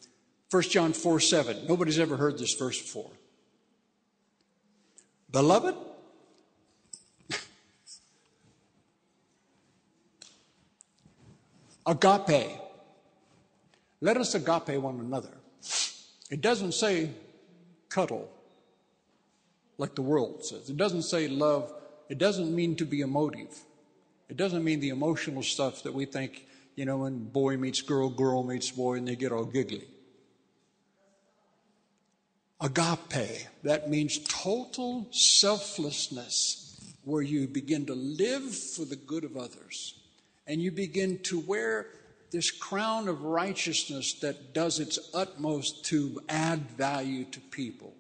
[0.51, 1.67] 1 John 4 7.
[1.67, 3.11] Nobody's ever heard this verse before.
[5.31, 5.75] Beloved,
[11.87, 12.59] Agape.
[14.01, 15.31] Let us agape one another.
[16.31, 17.11] It doesn't say
[17.89, 18.29] cuddle
[19.79, 20.69] like the world says.
[20.69, 21.73] It doesn't say love.
[22.09, 23.57] It doesn't mean to be emotive.
[24.29, 28.09] It doesn't mean the emotional stuff that we think, you know, when boy meets girl,
[28.11, 29.87] girl meets boy, and they get all giggly.
[32.61, 39.95] Agape, that means total selflessness, where you begin to live for the good of others
[40.47, 41.87] and you begin to wear
[42.31, 47.95] this crown of righteousness that does its utmost to add value to people,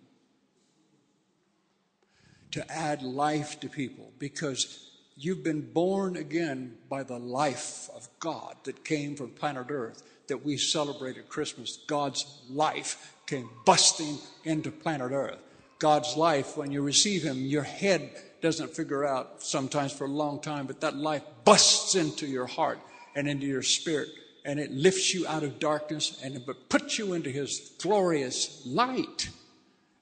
[2.51, 8.57] to add life to people, because you've been born again by the life of God
[8.65, 11.79] that came from planet Earth that we celebrated Christmas.
[11.87, 15.39] God's life came busting into planet Earth.
[15.79, 20.41] God's life, when you receive Him, your head doesn't figure out sometimes for a long
[20.41, 22.79] time, but that life busts into your heart
[23.15, 24.09] and into your spirit
[24.47, 29.29] and it lifts you out of darkness and it puts you into his glorious light.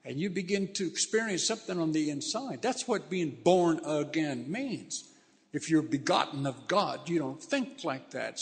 [0.05, 2.61] And you begin to experience something on the inside.
[2.61, 5.03] That's what being born again means.
[5.51, 8.39] If you're begotten of God, you don't think like that.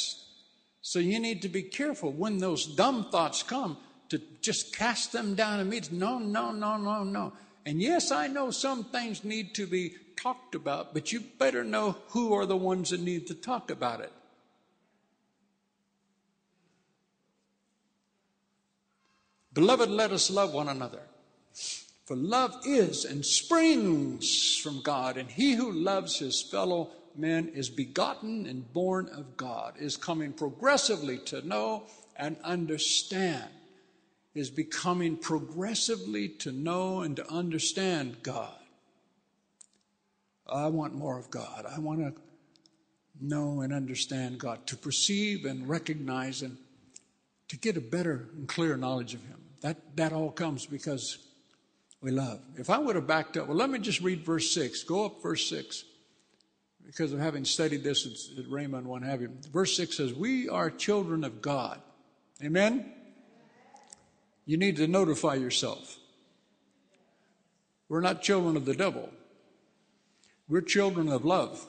[0.82, 3.77] So you need to be careful when those dumb thoughts come
[4.10, 5.99] to just cast them down and immediately.
[5.99, 7.32] No, no, no, no, no.
[7.65, 11.97] And yes, I know some things need to be talked about, but you better know
[12.10, 14.12] who are the ones that need to talk about it.
[19.54, 21.02] Beloved, let us love one another.
[22.06, 27.69] For love is and springs from God, and he who loves his fellow men is
[27.69, 31.84] begotten and born of God, is coming progressively to know
[32.17, 33.49] and understand
[34.35, 38.55] is becoming progressively to know and to understand God.
[40.47, 41.65] I want more of God.
[41.69, 42.13] I want to
[43.21, 46.57] know and understand God, to perceive and recognize and
[47.47, 49.39] to get a better and clearer knowledge of Him.
[49.61, 51.19] That, that all comes because
[52.01, 52.41] we love.
[52.57, 54.83] If I would have backed up, well, let me just read verse 6.
[54.83, 55.85] Go up verse 6.
[56.85, 59.31] Because of having studied this at Raymond, one have you.
[59.53, 61.81] Verse 6 says, We are children of God.
[62.43, 62.91] Amen?
[64.45, 65.97] You need to notify yourself.
[67.89, 69.10] We're not children of the devil.
[70.47, 71.65] We're children of love.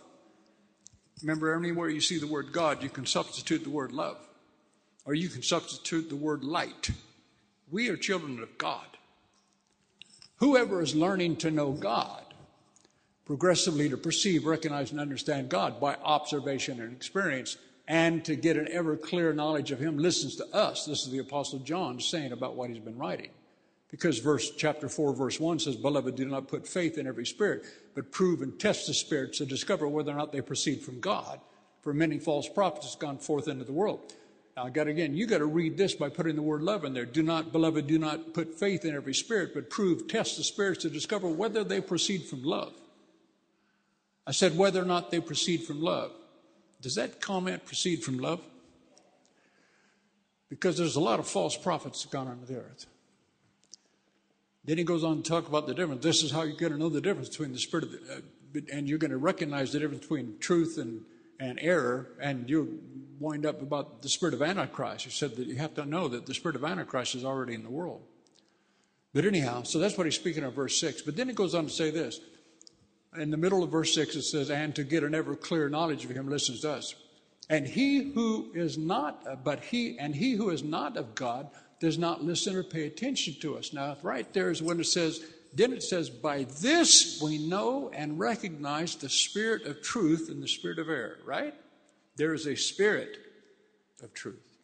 [1.23, 4.19] Remember, anywhere you see the word God, you can substitute the word love,
[5.05, 6.91] or you can substitute the word light.
[7.71, 8.87] We are children of God.
[10.37, 12.23] Whoever is learning to know God,
[13.25, 18.69] progressively to perceive, recognize, and understand God by observation and experience, and to get an
[18.71, 20.87] ever clearer knowledge of Him, listens to us.
[20.87, 23.31] This is the Apostle John saying about what he's been writing.
[23.91, 27.65] Because verse chapter 4, verse 1 says, Beloved, do not put faith in every spirit,
[27.95, 31.41] but prove and test the spirits to discover whether or not they proceed from God.
[31.83, 34.15] For many false prophets have gone forth into the world.
[34.57, 36.95] Now, I got again, you got to read this by putting the word love in
[36.95, 37.05] there.
[37.05, 40.83] Do not, beloved, do not put faith in every spirit, but prove, test the spirits
[40.83, 42.73] to discover whether they proceed from love.
[44.27, 46.13] I said whether or not they proceed from love.
[46.85, 48.43] Does that comment proceed from love?
[50.51, 52.85] Because there's a lot of false prophets that gone onto the earth.
[54.67, 56.03] Then he goes on to talk about the difference.
[56.03, 58.61] This is how you're going to know the difference between the spirit of the, uh,
[58.71, 61.07] and you're going to recognize the difference between truth and,
[61.41, 62.83] and error, and you
[63.19, 65.07] wind up about the spirit of Antichrist.
[65.07, 67.63] He said that you have to know that the spirit of Antichrist is already in
[67.63, 68.03] the world.
[69.15, 71.01] But anyhow, so that's what he's speaking of, verse 6.
[71.01, 72.21] But then he goes on to say this.
[73.17, 76.05] In the middle of verse 6, it says, And to get an ever clear knowledge
[76.05, 76.95] of him listens to us.
[77.49, 81.99] And he who is not, but he, and he who is not of God does
[81.99, 83.73] not listen or pay attention to us.
[83.73, 85.23] Now, right there is when it says,
[85.53, 90.49] then it says, By this we know and recognize the spirit of truth and the
[90.49, 91.55] spirit of error, right?
[92.17, 93.19] There is a spirit
[94.03, 94.59] of truth,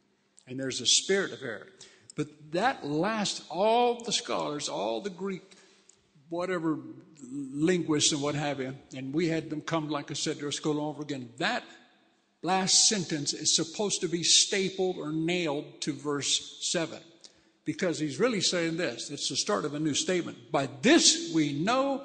[0.46, 1.68] and there's a spirit of error.
[2.16, 5.56] But that last, all the scholars, all the Greek,
[6.28, 6.78] whatever
[7.30, 10.52] linguists and what have you, and we had them come, like I said, to our
[10.52, 11.30] school over again.
[11.38, 11.64] That
[12.42, 16.98] last sentence is supposed to be stapled or nailed to verse 7
[17.64, 19.10] because he's really saying this.
[19.10, 20.50] It's the start of a new statement.
[20.50, 22.02] By this we know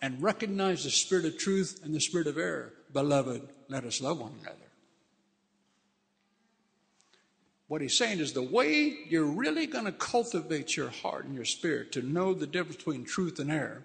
[0.00, 2.72] and recognize the spirit of truth and the spirit of error.
[2.92, 4.58] Beloved, let us love one another.
[7.68, 11.46] What he's saying is the way you're really going to cultivate your heart and your
[11.46, 13.84] spirit to know the difference between truth and error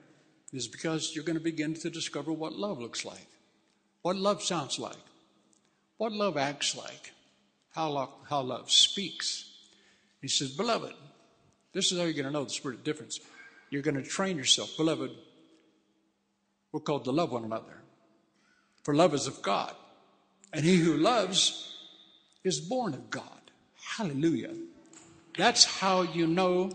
[0.53, 3.27] is because you're going to begin to discover what love looks like,
[4.01, 4.97] what love sounds like,
[5.97, 7.11] what love acts like,
[7.75, 9.51] how love, how love speaks.
[10.21, 10.93] He says, Beloved,
[11.73, 13.19] this is how you're going to know the spirit of difference.
[13.69, 14.75] You're going to train yourself.
[14.77, 15.11] Beloved,
[16.71, 17.83] we're called to love one another.
[18.83, 19.75] For love is of God.
[20.53, 21.75] And he who loves
[22.43, 23.51] is born of God.
[23.97, 24.53] Hallelujah.
[25.37, 26.71] That's how you know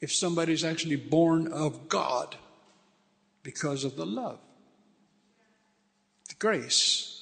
[0.00, 2.36] if somebody's actually born of God
[3.42, 4.38] because of the love,
[6.28, 7.16] the grace.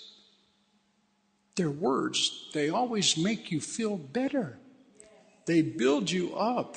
[1.56, 4.58] Their words, they always make you feel better.
[5.46, 6.76] They build you up.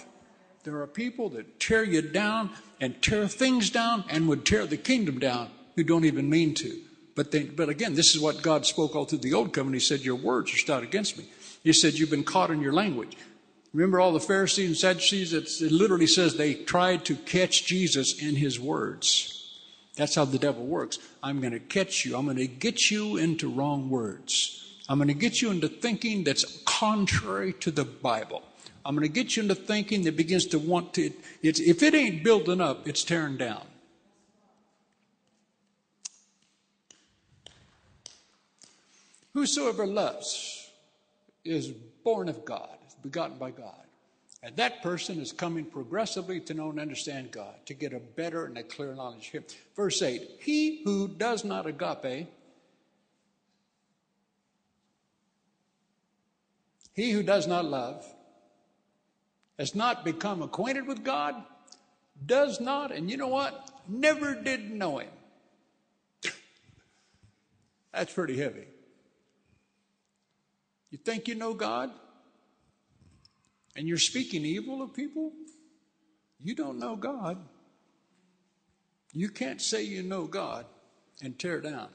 [0.64, 4.78] There are people that tear you down and tear things down and would tear the
[4.78, 6.80] kingdom down who don't even mean to.
[7.16, 9.82] But, they, but again, this is what God spoke all through the old covenant.
[9.82, 11.26] He said, Your words are stout against me.
[11.64, 13.18] He said, You've been caught in your language.
[13.74, 15.62] Remember all the Pharisees and Sadducees?
[15.62, 19.38] it literally says they tried to catch Jesus in his words.
[19.96, 21.00] That's how the devil works.
[21.24, 22.18] I'm going to catch you.
[22.18, 24.58] I'm going to get you into wrong words.
[24.90, 28.44] I'm going to get you into thinking that's contrary to the Bible.
[28.86, 32.24] I'm going to get you into thinking that begins to want to, if it ain't
[32.24, 33.64] building up, it's tearing down.
[39.34, 40.70] Whosoever loves
[41.46, 41.68] is
[42.04, 43.76] born of God, begotten by God.
[44.44, 48.46] And that person is coming progressively to know and understand God, to get a better
[48.46, 49.44] and a clearer knowledge of Him.
[49.76, 52.28] Verse 8 He who does not agape,
[56.94, 58.04] he who does not love,
[59.60, 61.36] has not become acquainted with God,
[62.26, 63.70] does not, and you know what?
[63.88, 65.10] Never did know Him.
[67.94, 68.66] That's pretty heavy.
[70.90, 71.92] You think you know God?
[73.76, 75.32] And you're speaking evil of people?
[76.44, 77.38] You don't know God.
[79.14, 80.66] You can't say you know God
[81.22, 81.90] and tear down.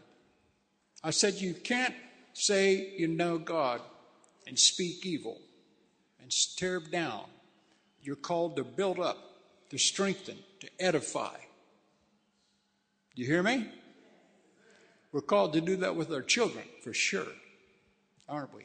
[1.03, 1.95] I said you can't
[2.33, 3.81] say you know God
[4.47, 5.41] and speak evil
[6.21, 7.25] and tear down.
[8.03, 9.19] You're called to build up,
[9.71, 11.37] to strengthen, to edify.
[13.15, 13.67] You hear me?
[15.11, 17.27] We're called to do that with our children, for sure,
[18.29, 18.65] aren't we?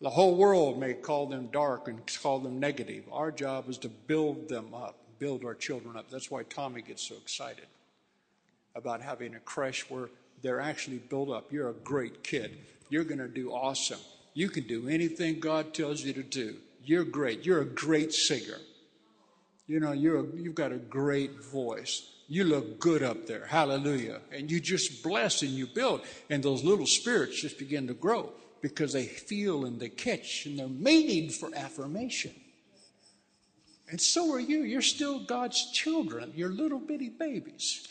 [0.00, 3.04] The whole world may call them dark and call them negative.
[3.12, 6.10] Our job is to build them up, build our children up.
[6.10, 7.66] That's why Tommy gets so excited
[8.74, 10.08] about having a creche where
[10.42, 11.52] they're actually built up.
[11.52, 12.56] You're a great kid.
[12.88, 14.00] You're going to do awesome.
[14.32, 16.56] You can do anything God tells you to do.
[16.82, 17.44] You're great.
[17.44, 18.56] You're a great singer.
[19.66, 22.10] You know, you're a, you've got a great voice.
[22.26, 23.44] You look good up there.
[23.44, 24.20] Hallelujah.
[24.32, 26.00] And you just bless and you build.
[26.30, 28.32] And those little spirits just begin to grow
[28.62, 32.32] because they feel and they catch and they're made for affirmation.
[33.90, 34.62] And so are you.
[34.62, 36.32] You're still God's children.
[36.34, 37.88] You're little bitty babies.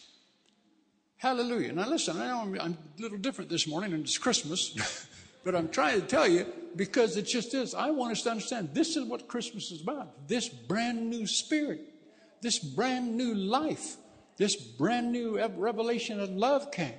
[1.18, 1.74] Hallelujah.
[1.74, 5.08] Now listen, I know I'm, I'm a little different this morning and it's Christmas,
[5.44, 6.46] but I'm trying to tell you
[6.76, 7.74] because it just is.
[7.74, 10.28] I want us to understand this is what Christmas is about.
[10.30, 11.82] This brand new spirit,
[12.42, 13.98] this brand new life
[14.40, 16.94] this brand new revelation of love came.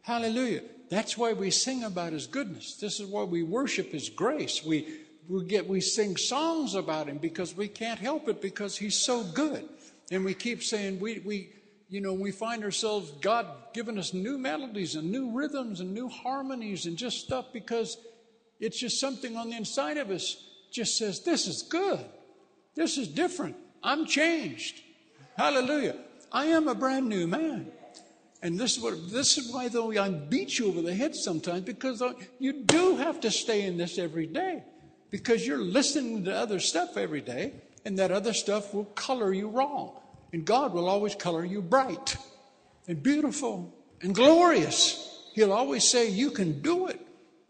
[0.00, 0.62] Hallelujah.
[0.90, 2.76] That's why we sing about his goodness.
[2.76, 4.64] This is why we worship his grace.
[4.64, 4.86] We,
[5.28, 9.22] we get we sing songs about him because we can't help it because he's so
[9.22, 9.68] good.
[10.10, 11.50] And we keep saying we we
[11.88, 16.08] you know, we find ourselves God giving us new melodies and new rhythms and new
[16.08, 17.96] harmonies and just stuff because
[18.60, 20.36] it's just something on the inside of us
[20.70, 22.04] just says, This is good.
[22.74, 23.56] This is different.
[23.82, 24.82] I'm changed.
[25.36, 25.96] Hallelujah.
[26.30, 27.72] I am a brand new man.
[28.42, 31.62] And this is what this is why though I beat you over the head sometimes
[31.62, 32.02] because
[32.38, 34.62] you do have to stay in this every day
[35.10, 39.48] because you're listening to other stuff every day and that other stuff will color you
[39.48, 39.98] wrong
[40.32, 42.16] and God will always color you bright
[42.86, 45.26] and beautiful and glorious.
[45.34, 47.00] He'll always say you can do it.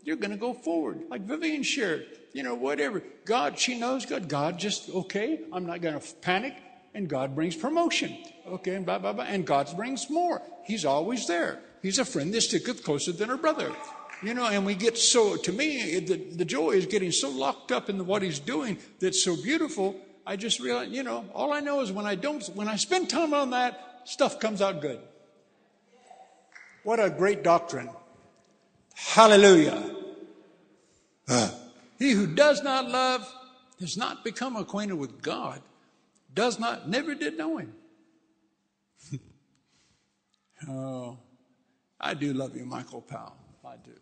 [0.04, 2.06] You're going to go forward like Vivian shared.
[2.32, 6.54] You know whatever God she knows God God just okay I'm not going to panic
[6.94, 8.16] and God brings promotion.
[8.46, 9.24] Okay, and blah, blah, blah.
[9.24, 10.42] And God brings more.
[10.64, 11.60] He's always there.
[11.82, 13.72] He's a friend that sticketh closer than a brother.
[14.22, 17.70] You know, and we get so, to me, the, the joy is getting so locked
[17.70, 19.96] up in what he's doing that's so beautiful.
[20.26, 23.08] I just realize, you know, all I know is when I don't, when I spend
[23.08, 24.98] time on that, stuff comes out good.
[26.82, 27.90] What a great doctrine.
[28.94, 29.94] Hallelujah.
[31.28, 31.50] Uh,
[31.98, 33.32] he who does not love
[33.78, 35.60] has not become acquainted with God
[36.32, 37.72] does not, never did know him.
[40.68, 41.18] oh,
[42.00, 43.36] I do love you, Michael Powell.
[43.64, 43.92] I do.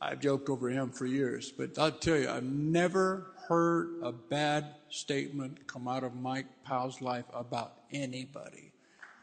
[0.00, 4.74] I've joked over him for years, but I'll tell you, I've never heard a bad
[4.90, 8.72] statement come out of Mike Powell's life about anybody.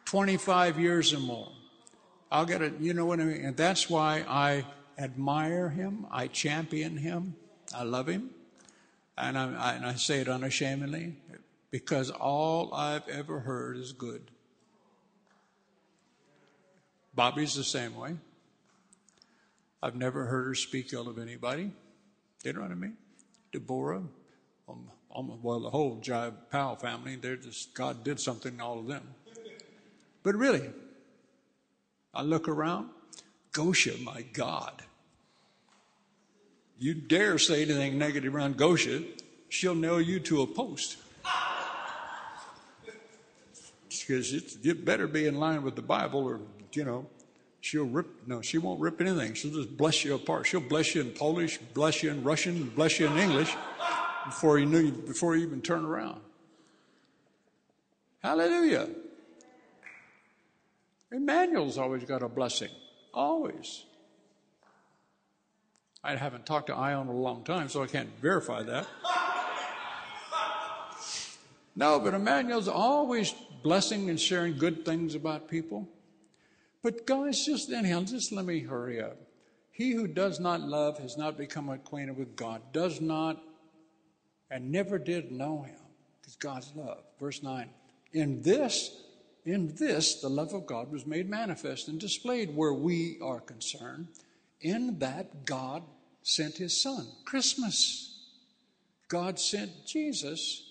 [0.05, 1.51] 25 years or more.
[2.32, 3.45] I'll get it, you know what I mean?
[3.45, 4.66] And that's why I
[4.97, 7.36] admire him, I champion him,
[7.76, 8.30] I love him,
[9.18, 11.18] and I, I, and I say it unashamedly
[11.72, 14.30] because all I've ever heard is good.
[17.16, 18.16] Bobby's the same way.
[19.82, 21.72] I've never heard her speak ill of anybody.
[22.44, 22.98] You know what I mean?
[23.52, 24.04] Deborah,
[24.70, 28.80] um, um, well, the whole Jive Powell family, they're just, God did something to all
[28.80, 29.04] of them.
[30.24, 30.70] But really,
[32.14, 32.90] I look around,
[33.54, 34.84] Gosha, my God.
[36.78, 39.04] You dare say anything negative around Gosha,
[39.50, 40.98] she'll nail you to a post
[44.00, 46.39] because it better be in line with the Bible or,
[46.74, 47.06] you know,
[47.60, 49.34] she'll rip, no, she won't rip anything.
[49.34, 50.48] She'll just bless you apart.
[50.48, 53.56] She'll bless you in Polish, bless you in Russian, bless you in English
[54.26, 56.22] before you knew, before you even turn around.
[58.24, 58.88] Hallelujah.
[61.12, 62.70] Emmanuel's always got a blessing.
[63.14, 63.84] Always.
[66.04, 68.88] I haven't talked to Ion in a long time, so I can't verify that.
[71.76, 73.34] No, but Emmanuel's always
[73.64, 75.88] blessing and sharing good things about people.
[76.84, 79.18] But guys, just anyhow, just let me hurry up.
[79.72, 83.41] He who does not love has not become acquainted with God, does not
[84.49, 85.80] and never did know him,
[86.20, 87.03] because God's love.
[87.20, 87.70] Verse 9.
[88.14, 89.03] In this,
[89.45, 94.07] in this, the love of God was made manifest and displayed where we are concerned,
[94.59, 95.84] in that God
[96.22, 97.07] sent his Son.
[97.24, 98.20] Christmas.
[99.07, 100.71] God sent Jesus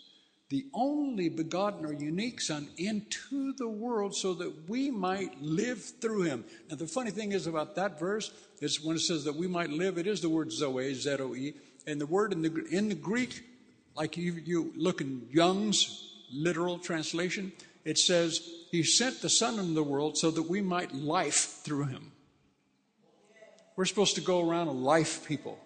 [0.51, 6.23] the only begotten or unique Son into the world so that we might live through
[6.23, 6.45] him.
[6.69, 9.71] Now, the funny thing is about that verse is when it says that we might
[9.71, 11.55] live, it is the word Zoe, Z O E.
[11.87, 13.45] And the word in the, in the Greek,
[13.97, 17.53] like you, you look in Young's literal translation,
[17.85, 18.41] it says,
[18.73, 22.11] He sent the Son into the world so that we might life through him.
[23.77, 25.59] We're supposed to go around and life people.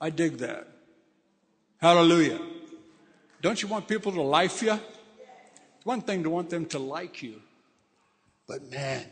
[0.00, 0.66] I dig that.
[1.76, 2.40] Hallelujah.
[3.40, 4.72] Don't you want people to like you?
[4.72, 7.40] It's one thing to want them to like you,
[8.48, 9.04] but man,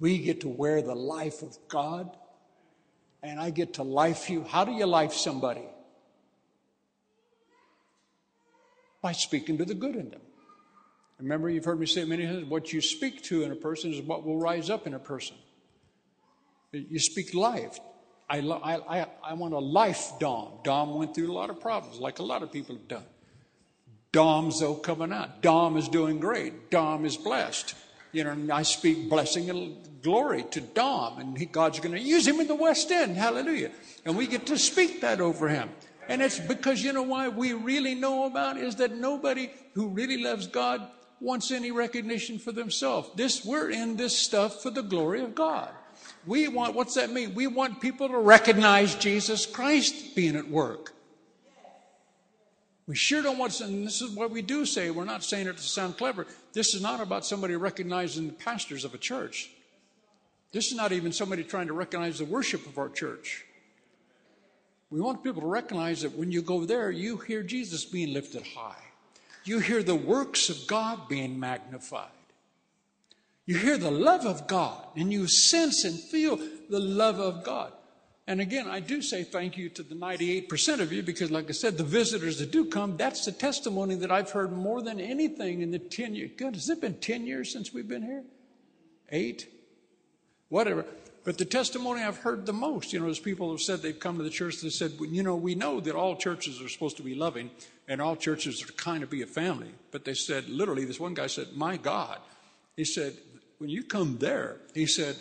[0.00, 2.16] we get to wear the life of God,
[3.22, 4.44] and I get to life you.
[4.44, 5.64] How do you life somebody?
[9.02, 10.20] By speaking to the good in them.
[11.18, 14.00] Remember, you've heard me say many times what you speak to in a person is
[14.00, 15.36] what will rise up in a person.
[16.72, 17.78] You speak life.
[18.28, 20.54] I, I, I want a life Dom.
[20.64, 23.04] Dom went through a lot of problems, like a lot of people have done.
[24.14, 25.42] Dom's though coming out.
[25.42, 26.70] Dom is doing great.
[26.70, 27.74] Dom is blessed.
[28.12, 32.24] You know, I speak blessing and glory to Dom, and he, God's going to use
[32.24, 33.16] him in the West End.
[33.16, 33.72] Hallelujah.
[34.04, 35.68] And we get to speak that over him.
[36.08, 40.22] And it's because you know why we really know about is that nobody who really
[40.22, 40.86] loves God
[41.20, 43.10] wants any recognition for themselves.
[43.16, 45.70] This we're in this stuff for the glory of God.
[46.24, 47.34] We want what's that mean?
[47.34, 50.93] We want people to recognize Jesus Christ being at work.
[52.86, 54.90] We sure don't want, to, and this is what we do say.
[54.90, 56.26] We're not saying it to sound clever.
[56.52, 59.50] This is not about somebody recognizing the pastors of a church.
[60.52, 63.44] This is not even somebody trying to recognize the worship of our church.
[64.90, 68.44] We want people to recognize that when you go there, you hear Jesus being lifted
[68.54, 68.76] high.
[69.44, 72.08] You hear the works of God being magnified.
[73.46, 76.36] You hear the love of God and you sense and feel
[76.70, 77.72] the love of God.
[78.26, 81.52] And again, I do say thank you to the 98% of you because, like I
[81.52, 85.60] said, the visitors that do come, that's the testimony that I've heard more than anything
[85.60, 86.30] in the 10 years.
[86.36, 88.24] God, has it been 10 years since we've been here?
[89.10, 89.50] Eight?
[90.48, 90.86] Whatever.
[91.24, 94.16] But the testimony I've heard the most, you know, is people have said they've come
[94.18, 97.02] to the church that said, you know, we know that all churches are supposed to
[97.02, 97.50] be loving
[97.88, 99.70] and all churches are kind of be a family.
[99.90, 102.18] But they said, literally, this one guy said, my God.
[102.76, 103.14] He said,
[103.58, 105.16] when you come there, he said,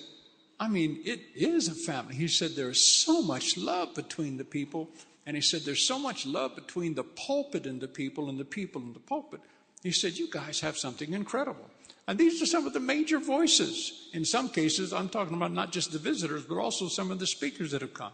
[0.63, 2.15] I mean, it is a family.
[2.15, 4.89] He said, there is so much love between the people.
[5.25, 8.45] And he said, there's so much love between the pulpit and the people and the
[8.45, 9.41] people and the pulpit.
[9.83, 11.69] He said, you guys have something incredible.
[12.07, 14.07] And these are some of the major voices.
[14.13, 17.27] In some cases, I'm talking about not just the visitors, but also some of the
[17.27, 18.13] speakers that have come.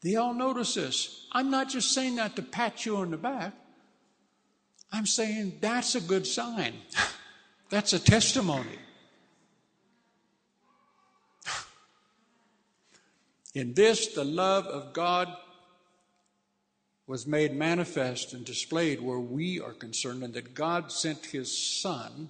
[0.00, 1.26] They all notice this.
[1.32, 3.52] I'm not just saying that to pat you on the back.
[4.90, 6.72] I'm saying that's a good sign.
[7.68, 8.78] That's a testimony.
[13.56, 15.34] In this, the love of God
[17.06, 22.28] was made manifest and displayed where we are concerned, and that God sent his Son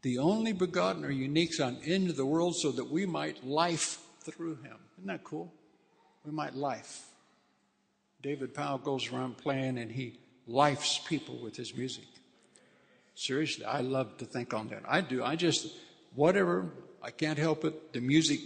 [0.00, 4.54] the only begotten or unique Son into the world so that we might life through
[4.62, 4.78] him.
[4.96, 5.52] Isn't that cool?
[6.24, 7.04] We might life.
[8.22, 12.06] David Powell goes around playing and he lifes people with his music.
[13.14, 14.84] Seriously, I love to think on that.
[14.88, 15.22] I do.
[15.22, 15.68] I just,
[16.14, 16.70] whatever,
[17.02, 17.92] I can't help it.
[17.92, 18.40] The music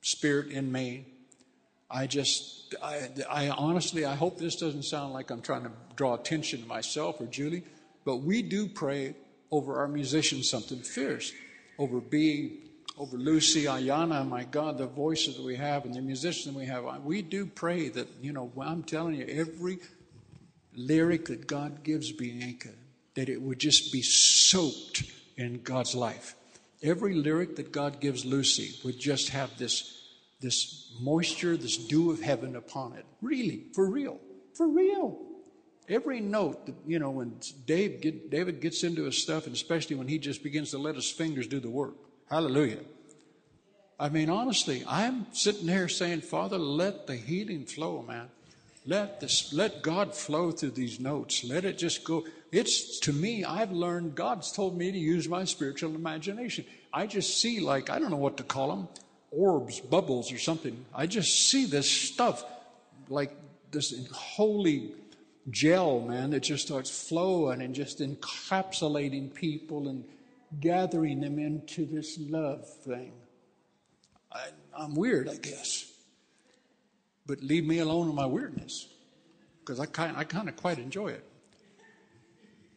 [0.00, 1.04] spirit in me.
[1.90, 6.14] I just, I, I honestly, I hope this doesn't sound like I'm trying to draw
[6.14, 7.64] attention to myself or Julie,
[8.04, 9.14] but we do pray
[9.50, 11.32] over our musicians something fierce,
[11.78, 12.58] over being,
[12.98, 16.66] over Lucy, Ayana, my God, the voices that we have and the musicians that we
[16.66, 16.84] have.
[17.04, 19.78] We do pray that, you know, I'm telling you, every
[20.74, 22.70] lyric that God gives Bianca,
[23.14, 25.04] that it would just be soaked
[25.36, 26.34] in God's life.
[26.82, 29.95] Every lyric that God gives Lucy would just have this,
[30.40, 33.06] this moisture, this dew of heaven upon it.
[33.22, 34.18] Really, for real,
[34.54, 35.18] for real.
[35.88, 39.96] Every note, that, you know, when Dave get, David gets into his stuff, and especially
[39.96, 41.94] when he just begins to let his fingers do the work.
[42.28, 42.80] Hallelujah.
[43.98, 48.28] I mean, honestly, I'm sitting here saying, Father, let the healing flow, man.
[48.84, 51.44] Let this, let God flow through these notes.
[51.44, 52.24] Let it just go.
[52.52, 56.64] It's to me, I've learned, God's told me to use my spiritual imagination.
[56.92, 58.88] I just see like, I don't know what to call them,
[59.36, 60.84] orbs, bubbles or something.
[60.94, 62.44] I just see this stuff
[63.08, 63.36] like
[63.70, 64.94] this holy
[65.50, 70.04] gel, man, that just starts flowing and just encapsulating people and
[70.60, 73.12] gathering them into this love thing.
[74.32, 75.92] I, I'm weird, I guess.
[77.26, 78.88] But leave me alone in my weirdness
[79.60, 81.24] because I kind, I kind of quite enjoy it.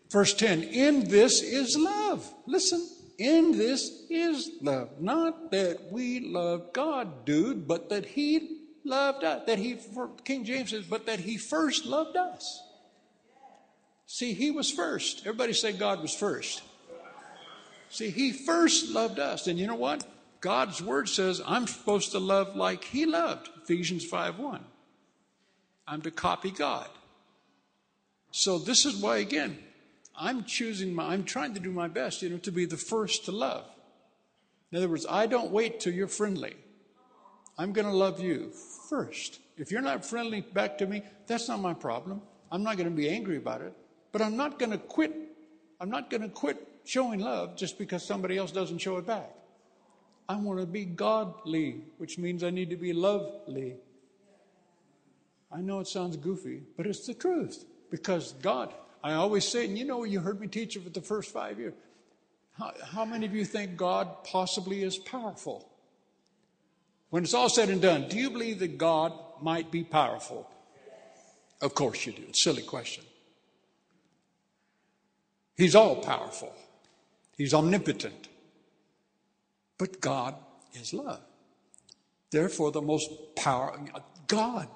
[0.09, 2.31] Verse 10 In this is love.
[2.47, 2.87] Listen,
[3.19, 4.99] in this is love.
[4.99, 8.59] Not that we love God, dude, but that He
[8.89, 9.43] loved us.
[9.45, 9.77] That he,
[10.25, 12.61] King James says, but that he first loved us.
[14.05, 15.21] See, he was first.
[15.21, 16.63] Everybody say God was first.
[17.89, 19.47] See, he first loved us.
[19.47, 20.05] And you know what?
[20.41, 23.49] God's word says I'm supposed to love like he loved.
[23.63, 24.63] Ephesians 5 1.
[25.87, 26.87] I'm to copy God.
[28.31, 29.57] So this is why, again,
[30.19, 33.25] I'm choosing my, I'm trying to do my best, you know, to be the first
[33.25, 33.65] to love.
[34.71, 36.55] In other words, I don't wait till you're friendly.
[37.57, 38.51] I'm going to love you
[38.89, 39.39] first.
[39.57, 42.21] If you're not friendly back to me, that's not my problem.
[42.51, 43.73] I'm not going to be angry about it.
[44.11, 45.15] But I'm not going to quit.
[45.79, 49.29] I'm not going to quit showing love just because somebody else doesn't show it back.
[50.27, 53.77] I want to be godly, which means I need to be lovely.
[55.51, 57.65] I know it sounds goofy, but it's the truth.
[57.89, 61.01] Because God, I always say, and you know, you heard me teach it for the
[61.01, 61.73] first five years.
[62.57, 65.69] How, how many of you think God possibly is powerful?
[67.09, 70.49] When it's all said and done, do you believe that God might be powerful?
[71.61, 72.23] Of course you do.
[72.27, 73.03] It's a silly question.
[75.55, 76.53] He's all powerful.
[77.37, 78.27] He's omnipotent.
[79.77, 80.35] But God
[80.73, 81.21] is love.
[82.31, 83.79] Therefore, the most power,
[84.27, 84.67] God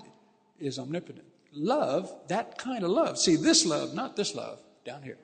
[0.59, 1.28] is omnipotent.
[1.56, 3.18] Love, that kind of love.
[3.18, 5.18] See, this love, not this love down here.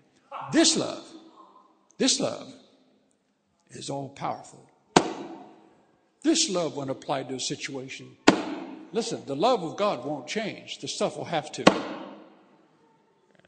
[0.51, 1.03] This love,
[1.97, 2.53] this love
[3.71, 4.69] is all powerful.
[6.21, 8.17] This love, when applied to a situation,
[8.91, 10.79] listen, the love of God won't change.
[10.79, 11.63] The stuff will have to.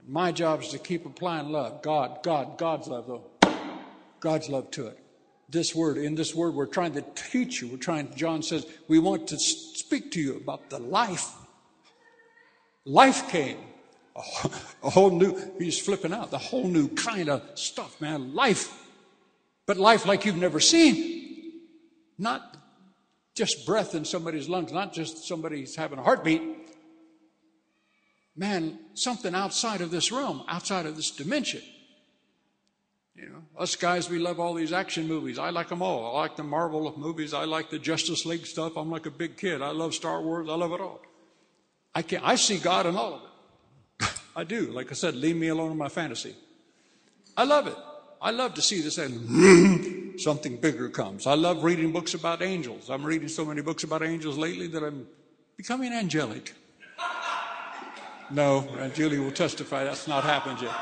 [0.08, 1.82] My job is to keep applying love.
[1.82, 3.24] God, God, God's love, though.
[4.20, 4.98] God's love to it.
[5.50, 7.68] This word, in this word, we're trying to teach you.
[7.68, 11.32] We're trying, John says, we want to speak to you about the life.
[12.86, 13.58] Life came.
[14.16, 18.34] A whole new, he's flipping out, the whole new kind of stuff, man.
[18.34, 18.78] Life.
[19.66, 21.62] But life like you've never seen.
[22.18, 22.58] Not
[23.36, 26.42] just breath in somebody's lungs, not just somebody's having a heartbeat.
[28.36, 31.62] Man, something outside of this realm, outside of this dimension.
[33.16, 35.38] You know, us guys, we love all these action movies.
[35.38, 36.16] I like them all.
[36.16, 37.34] I like the Marvel movies.
[37.34, 38.78] I like the Justice League stuff.
[38.78, 39.62] I'm like a big kid.
[39.62, 40.48] I love Star Wars.
[40.50, 41.02] I love it all.
[41.94, 43.28] I can I see God in all of it.
[44.36, 44.72] I do.
[44.72, 46.36] Like I said, leave me alone in my fantasy.
[47.36, 47.76] I love it.
[48.22, 51.28] I love to see this and something bigger comes.
[51.28, 52.90] I love reading books about angels.
[52.90, 55.08] I'm reading so many books about angels lately that I'm
[55.58, 56.54] becoming angelic.
[58.30, 60.74] No, Julie will testify that's not happened yet.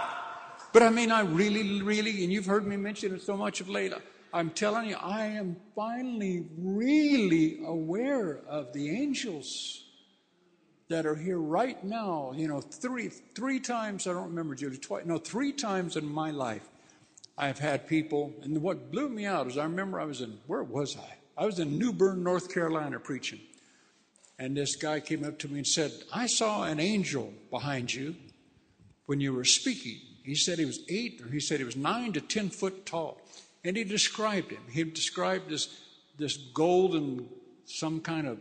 [0.72, 3.70] But I mean, I really, really, and you've heard me mention it so much of
[3.70, 3.91] late.
[4.32, 9.86] I'm telling you, I am finally really aware of the angels
[10.90, 12.34] that are here right now.
[12.36, 15.06] You know, three three times I don't remember Judy twice.
[15.06, 16.68] No, three times in my life,
[17.38, 18.34] I've had people.
[18.44, 21.42] And what blew me out is I remember I was in where was I?
[21.42, 23.40] I was in New Bern, North Carolina, preaching,
[24.38, 28.16] and this guy came up to me and said, "I saw an angel behind you
[29.06, 32.14] when you were speaking." He said he was eight, or he said he was nine
[32.14, 33.22] to ten foot tall.
[33.64, 34.62] And he described him.
[34.72, 35.68] He described this,
[36.18, 37.28] this golden,
[37.66, 38.40] some kind of,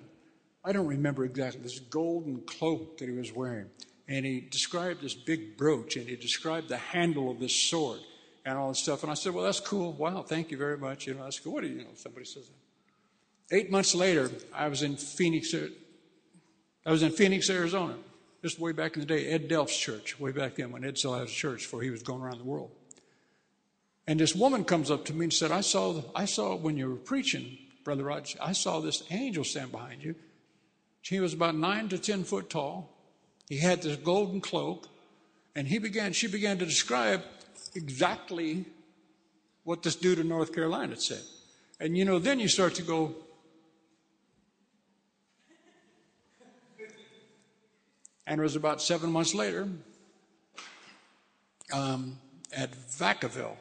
[0.65, 3.67] I don't remember exactly, this golden cloak that he was wearing.
[4.09, 8.01] And he described this big brooch, and he described the handle of this sword
[8.45, 9.03] and all this stuff.
[9.03, 9.93] And I said, Well, that's cool.
[9.93, 11.07] Wow, thank you very much.
[11.07, 11.53] You know, that's cool.
[11.53, 11.91] What do you know?
[11.95, 13.57] Somebody says that.
[13.57, 17.97] Eight months later, I was in Phoenix, I was in Phoenix, Arizona.
[18.43, 21.15] Just way back in the day, Ed Delph's church, way back then when Ed still
[21.15, 22.71] had a church before he was going around the world.
[24.07, 26.89] And this woman comes up to me and said, I saw, I saw when you
[26.89, 30.15] were preaching, Brother Roger, I saw this angel stand behind you.
[31.03, 32.91] He was about nine to ten foot tall.
[33.49, 34.89] He had this golden cloak.
[35.55, 37.23] And he began, she began to describe
[37.75, 38.65] exactly
[39.65, 41.23] what this dude in North Carolina said.
[41.81, 43.15] And you know, then you start to go,
[48.29, 49.67] And it was about seven months later
[51.73, 52.19] um,
[52.53, 53.57] at Vacaville,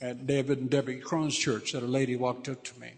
[0.00, 2.90] at David and Debbie Crone's church, that a lady walked up to me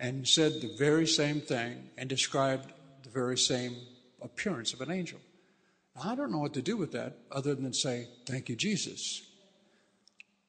[0.00, 2.72] and said the very same thing and described
[3.02, 3.76] the very same
[4.22, 5.20] appearance of an angel.
[6.02, 9.22] I don't know what to do with that other than say, Thank you, Jesus.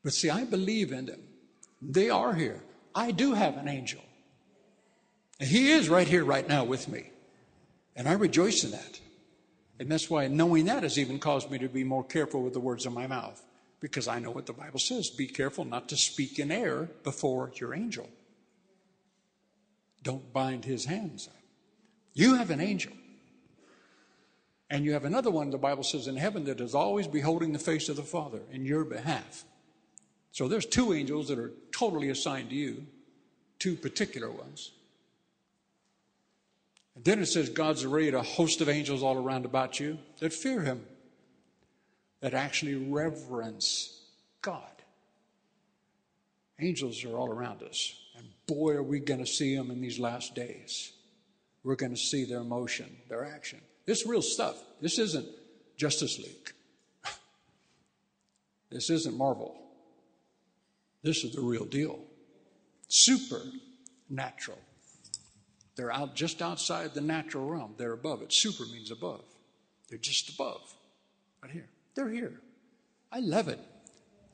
[0.03, 1.21] But see, I believe in them.
[1.81, 2.63] They are here.
[2.95, 4.01] I do have an angel.
[5.39, 7.09] And he is right here, right now with me.
[7.95, 8.99] And I rejoice in that.
[9.79, 12.59] And that's why knowing that has even caused me to be more careful with the
[12.59, 13.43] words of my mouth.
[13.79, 15.09] Because I know what the Bible says.
[15.09, 18.07] Be careful not to speak in error before your angel.
[20.03, 21.29] Don't bind his hands.
[22.13, 22.93] You have an angel.
[24.69, 27.59] And you have another one, the Bible says, in heaven that is always beholding the
[27.59, 29.43] face of the Father in your behalf.
[30.31, 32.85] So there's two angels that are totally assigned to you,
[33.59, 34.71] two particular ones.
[36.95, 40.33] And then it says God's arrayed a host of angels all around about you that
[40.33, 40.85] fear him,
[42.21, 43.99] that actually reverence
[44.41, 44.63] God.
[46.59, 47.93] Angels are all around us.
[48.47, 50.93] Boy, are we going to see them in these last days.
[51.63, 53.61] We're going to see their motion, their action.
[53.85, 54.55] This real stuff.
[54.81, 55.27] This isn't
[55.77, 56.53] Justice League.
[58.71, 59.61] this isn't Marvel.
[61.03, 61.99] This is the real deal.
[62.87, 64.59] Supernatural.
[65.75, 67.75] They're out just outside the natural realm.
[67.77, 68.33] They're above it.
[68.33, 69.23] Super means above.
[69.89, 70.61] They're just above.
[71.41, 71.69] Right here.
[71.95, 72.39] They're here.
[73.11, 73.59] I love it.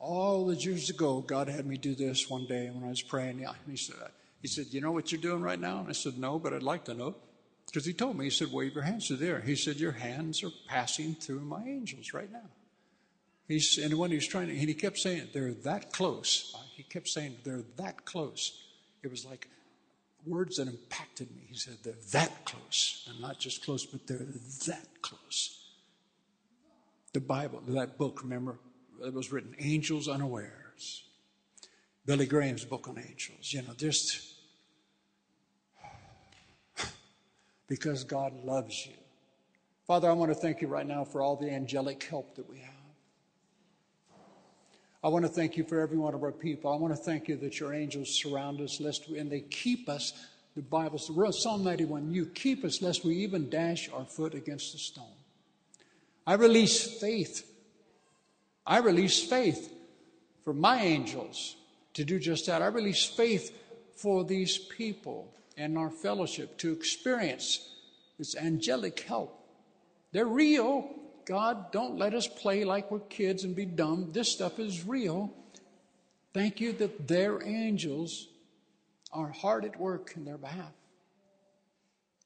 [0.00, 3.40] All the years ago, God had me do this one day when I was praying.
[3.40, 3.96] Yeah, he said,
[4.40, 5.80] he said, You know what you're doing right now?
[5.80, 7.16] And I said, No, but I'd like to know.
[7.66, 9.40] Because he told me, he said, Wave your hands to there.
[9.40, 12.48] He said, Your hands are passing through my angels right now.
[13.48, 16.54] He's, and when he was trying to, and he kept saying, They're that close.
[16.56, 18.62] Uh, he kept saying, They're that close.
[19.02, 19.48] It was like
[20.26, 21.42] words that impacted me.
[21.48, 23.06] He said, They're that close.
[23.10, 24.26] And not just close, but they're
[24.66, 25.56] that close.
[27.12, 28.58] The Bible, that book, remember,
[29.04, 31.04] it was written, Angels Unawares.
[32.06, 33.52] Billy Graham's book on angels.
[33.52, 34.22] You know, just
[37.68, 38.94] because God loves you.
[39.86, 42.58] Father, I want to thank you right now for all the angelic help that we
[42.58, 42.74] have.
[45.04, 46.72] I want to thank you for every one of our people.
[46.72, 49.88] I want to thank you that your angels surround us, lest we, and they keep
[49.88, 50.12] us.
[50.56, 54.74] The Bible says, Psalm 91, you keep us lest we even dash our foot against
[54.74, 55.04] a stone.
[56.26, 57.48] I release faith.
[58.68, 59.72] I release faith
[60.44, 61.56] for my angels
[61.94, 62.60] to do just that.
[62.60, 63.50] I release faith
[63.96, 67.66] for these people and our fellowship to experience
[68.18, 69.34] this angelic help.
[70.12, 70.86] They're real.
[71.24, 74.12] God, don't let us play like we're kids and be dumb.
[74.12, 75.32] This stuff is real.
[76.34, 78.28] Thank you that their angels
[79.12, 80.72] are hard at work in their behalf.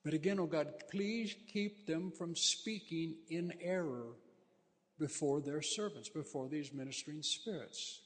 [0.05, 4.16] But again, oh God, please keep them from speaking in error
[5.03, 8.03] before their servants, before these ministering spirits.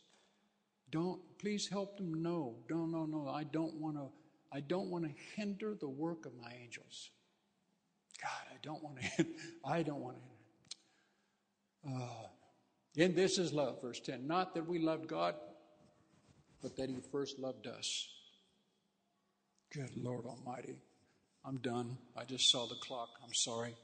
[0.90, 2.57] Don't please help them know.
[2.70, 3.28] No, no, no.
[3.28, 4.09] I don't want to.
[4.51, 7.11] I don't want to hinder the work of my angels.
[8.22, 9.26] God, I don't want to.
[9.64, 10.22] I don't want to
[11.86, 12.26] uh,
[12.99, 14.26] and this is love, verse 10.
[14.26, 15.34] Not that we loved God,
[16.62, 18.09] but that He first loved us.
[19.72, 20.76] Good Lord Almighty.
[21.44, 21.99] I'm done.
[22.16, 23.11] I just saw the clock.
[23.22, 23.74] I'm sorry.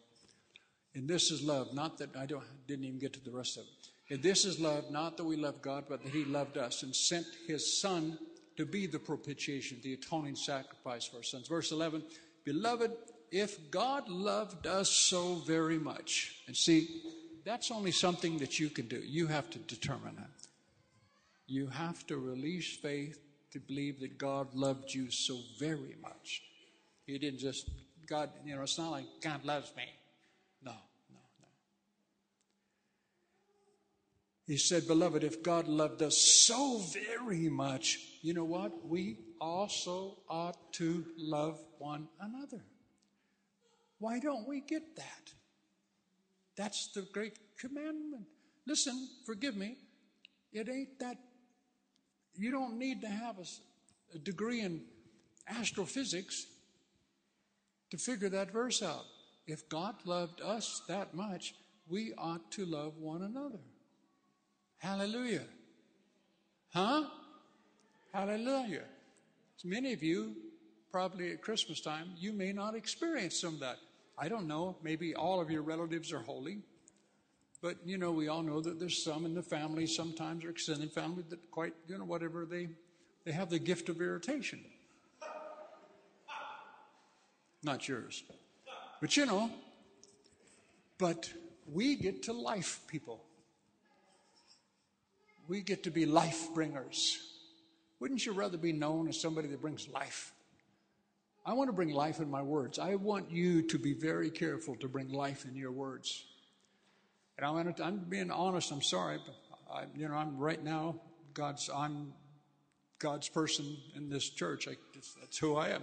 [0.95, 3.64] And this is love, not that I don't, didn't even get to the rest of
[3.64, 4.14] it.
[4.14, 6.95] And this is love, not that we love God, but that He loved us and
[6.95, 8.18] sent His Son
[8.57, 11.49] to be the propitiation, the atoning sacrifice for our sins.
[11.49, 12.03] Verse 11
[12.45, 12.93] Beloved,
[13.30, 17.03] if God loved us so very much, and see,
[17.45, 18.99] that's only something that you can do.
[18.99, 20.30] You have to determine that.
[21.47, 23.18] You have to release faith
[23.53, 26.43] to believe that God loved you so very much.
[27.07, 27.68] He didn't just,
[28.07, 29.84] God, you know, it's not like God loves me.
[30.62, 30.72] No,
[31.11, 31.49] no, no.
[34.47, 36.82] He said, Beloved, if God loved us so
[37.14, 38.86] very much, you know what?
[38.86, 42.64] We also ought to love one another.
[43.99, 45.32] Why don't we get that?
[46.57, 48.26] That's the great commandment.
[48.66, 49.76] Listen, forgive me.
[50.53, 51.18] It ain't that.
[52.34, 54.82] You don't need to have a, a degree in
[55.49, 56.47] astrophysics
[57.90, 59.05] to figure that verse out.
[59.47, 61.55] If God loved us that much,
[61.88, 63.59] we ought to love one another.
[64.83, 65.45] Hallelujah.
[66.74, 67.05] Huh?
[68.12, 68.83] Hallelujah.
[69.57, 70.35] As Many of you,
[70.91, 73.76] probably at Christmas time, you may not experience some of that.
[74.18, 76.59] I don't know, maybe all of your relatives are holy.
[77.62, 80.91] But, you know, we all know that there's some in the family, sometimes or extended
[80.91, 82.68] family, that quite, you know, whatever, they,
[83.24, 84.64] they have the gift of irritation.
[87.62, 88.24] Not yours.
[89.01, 89.49] But, you know,
[90.99, 91.33] but
[91.72, 93.22] we get to life people.
[95.53, 97.20] We get to be life bringers.
[98.00, 100.32] Wouldn't you rather be known as somebody that brings life?
[101.44, 102.78] I want to bring life in my words.
[102.78, 106.24] I want you to be very careful to bring life in your words.
[107.36, 108.72] And I want to, I'm being honest.
[108.72, 109.34] I'm sorry, but
[109.70, 110.94] I, you know, I'm right now
[111.34, 111.68] God's.
[111.68, 112.14] I'm
[112.98, 114.68] God's person in this church.
[114.68, 114.76] I,
[115.20, 115.82] that's who I am.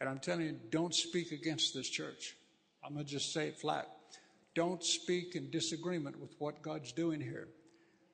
[0.00, 2.34] And I'm telling you, don't speak against this church.
[2.82, 3.88] I'm gonna just say it flat.
[4.56, 7.46] Don't speak in disagreement with what God's doing here.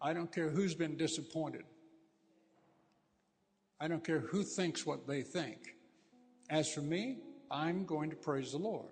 [0.00, 1.64] I don't care who's been disappointed.
[3.80, 5.58] I don't care who thinks what they think.
[6.48, 7.18] As for me,
[7.50, 8.88] I'm going to praise the Lord.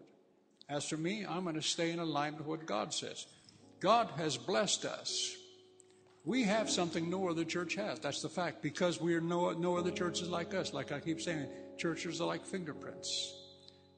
[0.68, 3.26] As for me, I'm going to stay in alignment with what God says.
[3.80, 5.36] God has blessed us.
[6.24, 7.98] We have something no other church has.
[7.98, 8.62] That's the fact.
[8.62, 10.72] Because we are no, no other churches like us.
[10.72, 13.34] Like I keep saying, churches are like fingerprints.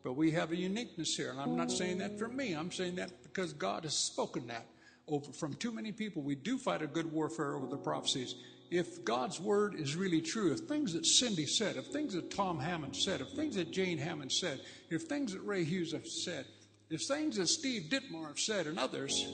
[0.02, 1.30] But we have a uniqueness here.
[1.30, 2.52] And I'm not saying that for me.
[2.52, 4.66] I'm saying that because God has spoken that
[5.08, 6.22] over from too many people.
[6.22, 8.34] We do fight a good warfare over the prophecies
[8.70, 12.58] if God's word is really true, if things that Cindy said, if things that Tom
[12.58, 16.46] Hamon said, if things that Jane Hamon said, if things that Ray Hughes have said,
[16.90, 19.26] if things that Steve Ditmar have said and others,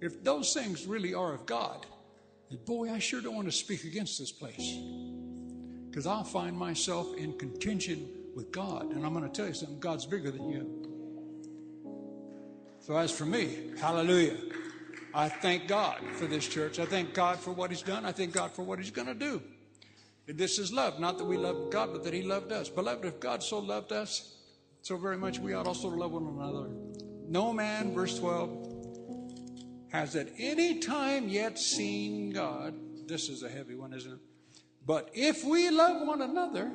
[0.00, 1.86] if those things really are of God,
[2.50, 4.76] then boy, I sure don't want to speak against this place.
[5.88, 8.92] Because I'll find myself in contention with God.
[8.92, 10.74] And I'm going to tell you something God's bigger than you.
[12.80, 14.36] So, as for me, hallelujah.
[15.14, 16.78] I thank God for this church.
[16.78, 18.04] I thank God for what He's done.
[18.04, 19.42] I thank God for what He's going to do.
[20.26, 22.68] This is love, not that we love God, but that He loved us.
[22.68, 24.36] Beloved, if God so loved us
[24.82, 26.68] so very much, we ought also to love one another.
[27.26, 32.74] No man, verse 12, has at any time yet seen God.
[33.06, 34.18] This is a heavy one, isn't it?
[34.84, 36.70] But if we love one another,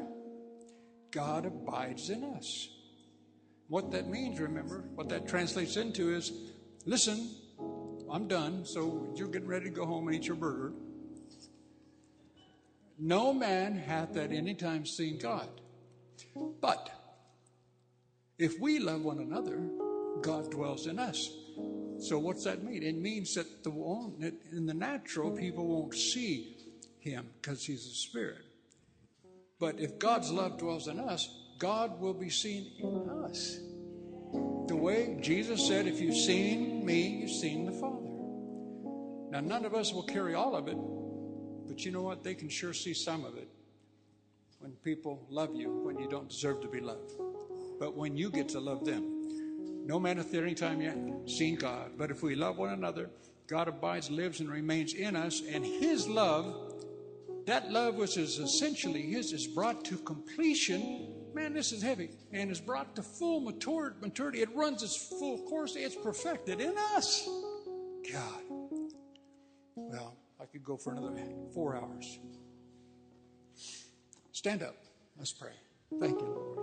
[1.11, 2.69] God abides in us.
[3.67, 6.31] What that means, remember, what that translates into is
[6.85, 7.35] listen,
[8.13, 10.71] I'm done, so you're getting ready to go home and eat your burger.
[12.99, 15.49] no man hath at any time seen God.
[16.61, 16.91] But
[18.37, 19.67] if we love one another,
[20.21, 21.27] God dwells in us.
[21.97, 22.83] So what's that mean?
[22.83, 23.71] It means that the
[24.51, 26.55] in the natural people won't see
[26.99, 28.45] him because he's a spirit.
[29.59, 33.57] But if God's love dwells in us, God will be seen in us.
[34.67, 38.09] The way Jesus said, if you've seen me, you've seen the Father.
[39.29, 40.77] Now, none of us will carry all of it,
[41.67, 42.23] but you know what?
[42.23, 43.49] They can sure see some of it
[44.59, 47.11] when people love you when you don't deserve to be loved.
[47.79, 51.55] But when you get to love them, no man hath at any time yet seen
[51.55, 51.91] God.
[51.97, 53.09] But if we love one another,
[53.47, 56.73] God abides, lives, and remains in us, and His love
[57.45, 61.13] that love which is essentially his is brought to completion.
[61.33, 62.09] Man, this is heavy.
[62.31, 64.41] And is brought to full maturity.
[64.41, 65.75] It runs its full course.
[65.75, 67.27] It's perfected in us.
[68.11, 68.41] God.
[69.75, 71.13] Well, I could go for another
[71.53, 72.19] four hours.
[74.31, 74.75] Stand up.
[75.17, 75.53] Let's pray.
[75.99, 76.59] Thank you, Lord.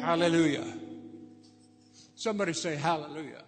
[0.00, 0.64] Hallelujah.
[2.14, 3.44] Somebody say hallelujah.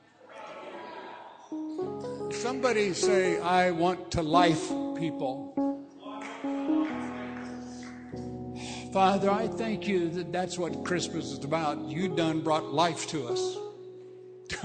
[2.31, 5.70] Somebody say, I want to life people.
[8.93, 11.79] Father, I thank you that that's what Christmas is about.
[11.85, 13.57] You done brought life to us.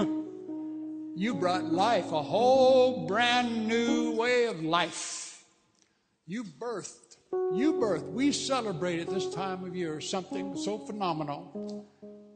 [1.14, 5.44] you brought life, a whole brand new way of life.
[6.26, 7.18] You birthed,
[7.54, 8.10] you birthed.
[8.10, 11.86] We celebrate at this time of year something so phenomenal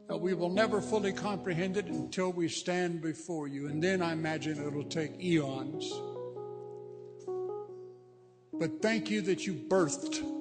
[0.07, 3.67] that we will never fully comprehend it until we stand before you.
[3.67, 5.91] And then I imagine it'll take eons.
[8.53, 10.40] But thank you that you birthed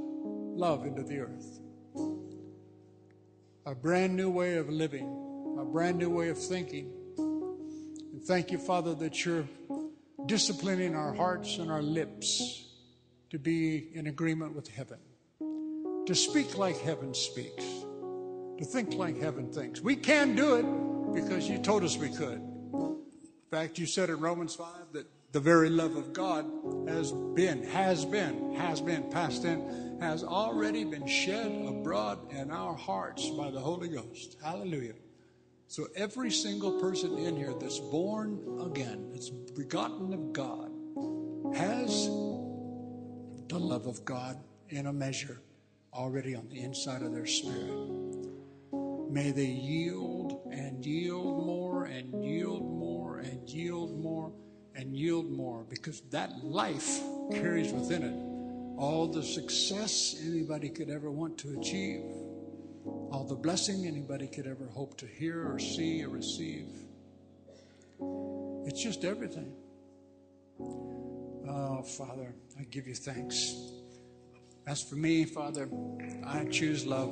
[0.56, 1.60] love into the earth.
[3.66, 5.06] A brand new way of living,
[5.58, 6.92] a brand new way of thinking.
[7.18, 9.46] And thank you, Father, that you're
[10.26, 12.68] disciplining our hearts and our lips
[13.30, 14.98] to be in agreement with heaven,
[16.06, 17.64] to speak like heaven speaks
[18.60, 19.80] to think like heaven thinks.
[19.80, 22.42] We can do it because you told us we could.
[22.42, 22.98] In
[23.50, 26.50] fact, you said in Romans 5 that the very love of God
[26.88, 32.74] has been, has been, has been, past tense, has already been shed abroad in our
[32.74, 34.36] hearts by the Holy Ghost.
[34.42, 34.94] Hallelujah.
[35.68, 40.72] So every single person in here that's born again, that's begotten of God,
[41.54, 42.06] has
[43.48, 44.36] the love of God
[44.70, 45.40] in a measure
[45.92, 47.72] already on the inside of their spirit.
[49.10, 54.32] May they yield and yield more and yield more and yield more
[54.80, 57.00] and yield more because that life
[57.30, 58.30] carries within it
[58.80, 62.02] all the success anybody could ever want to achieve,
[63.12, 66.66] all the blessing anybody could ever hope to hear or see or receive.
[68.66, 69.52] It's just everything.
[71.46, 73.54] Oh, Father, I give you thanks.
[74.66, 75.68] As for me, Father,
[76.26, 77.10] I choose love.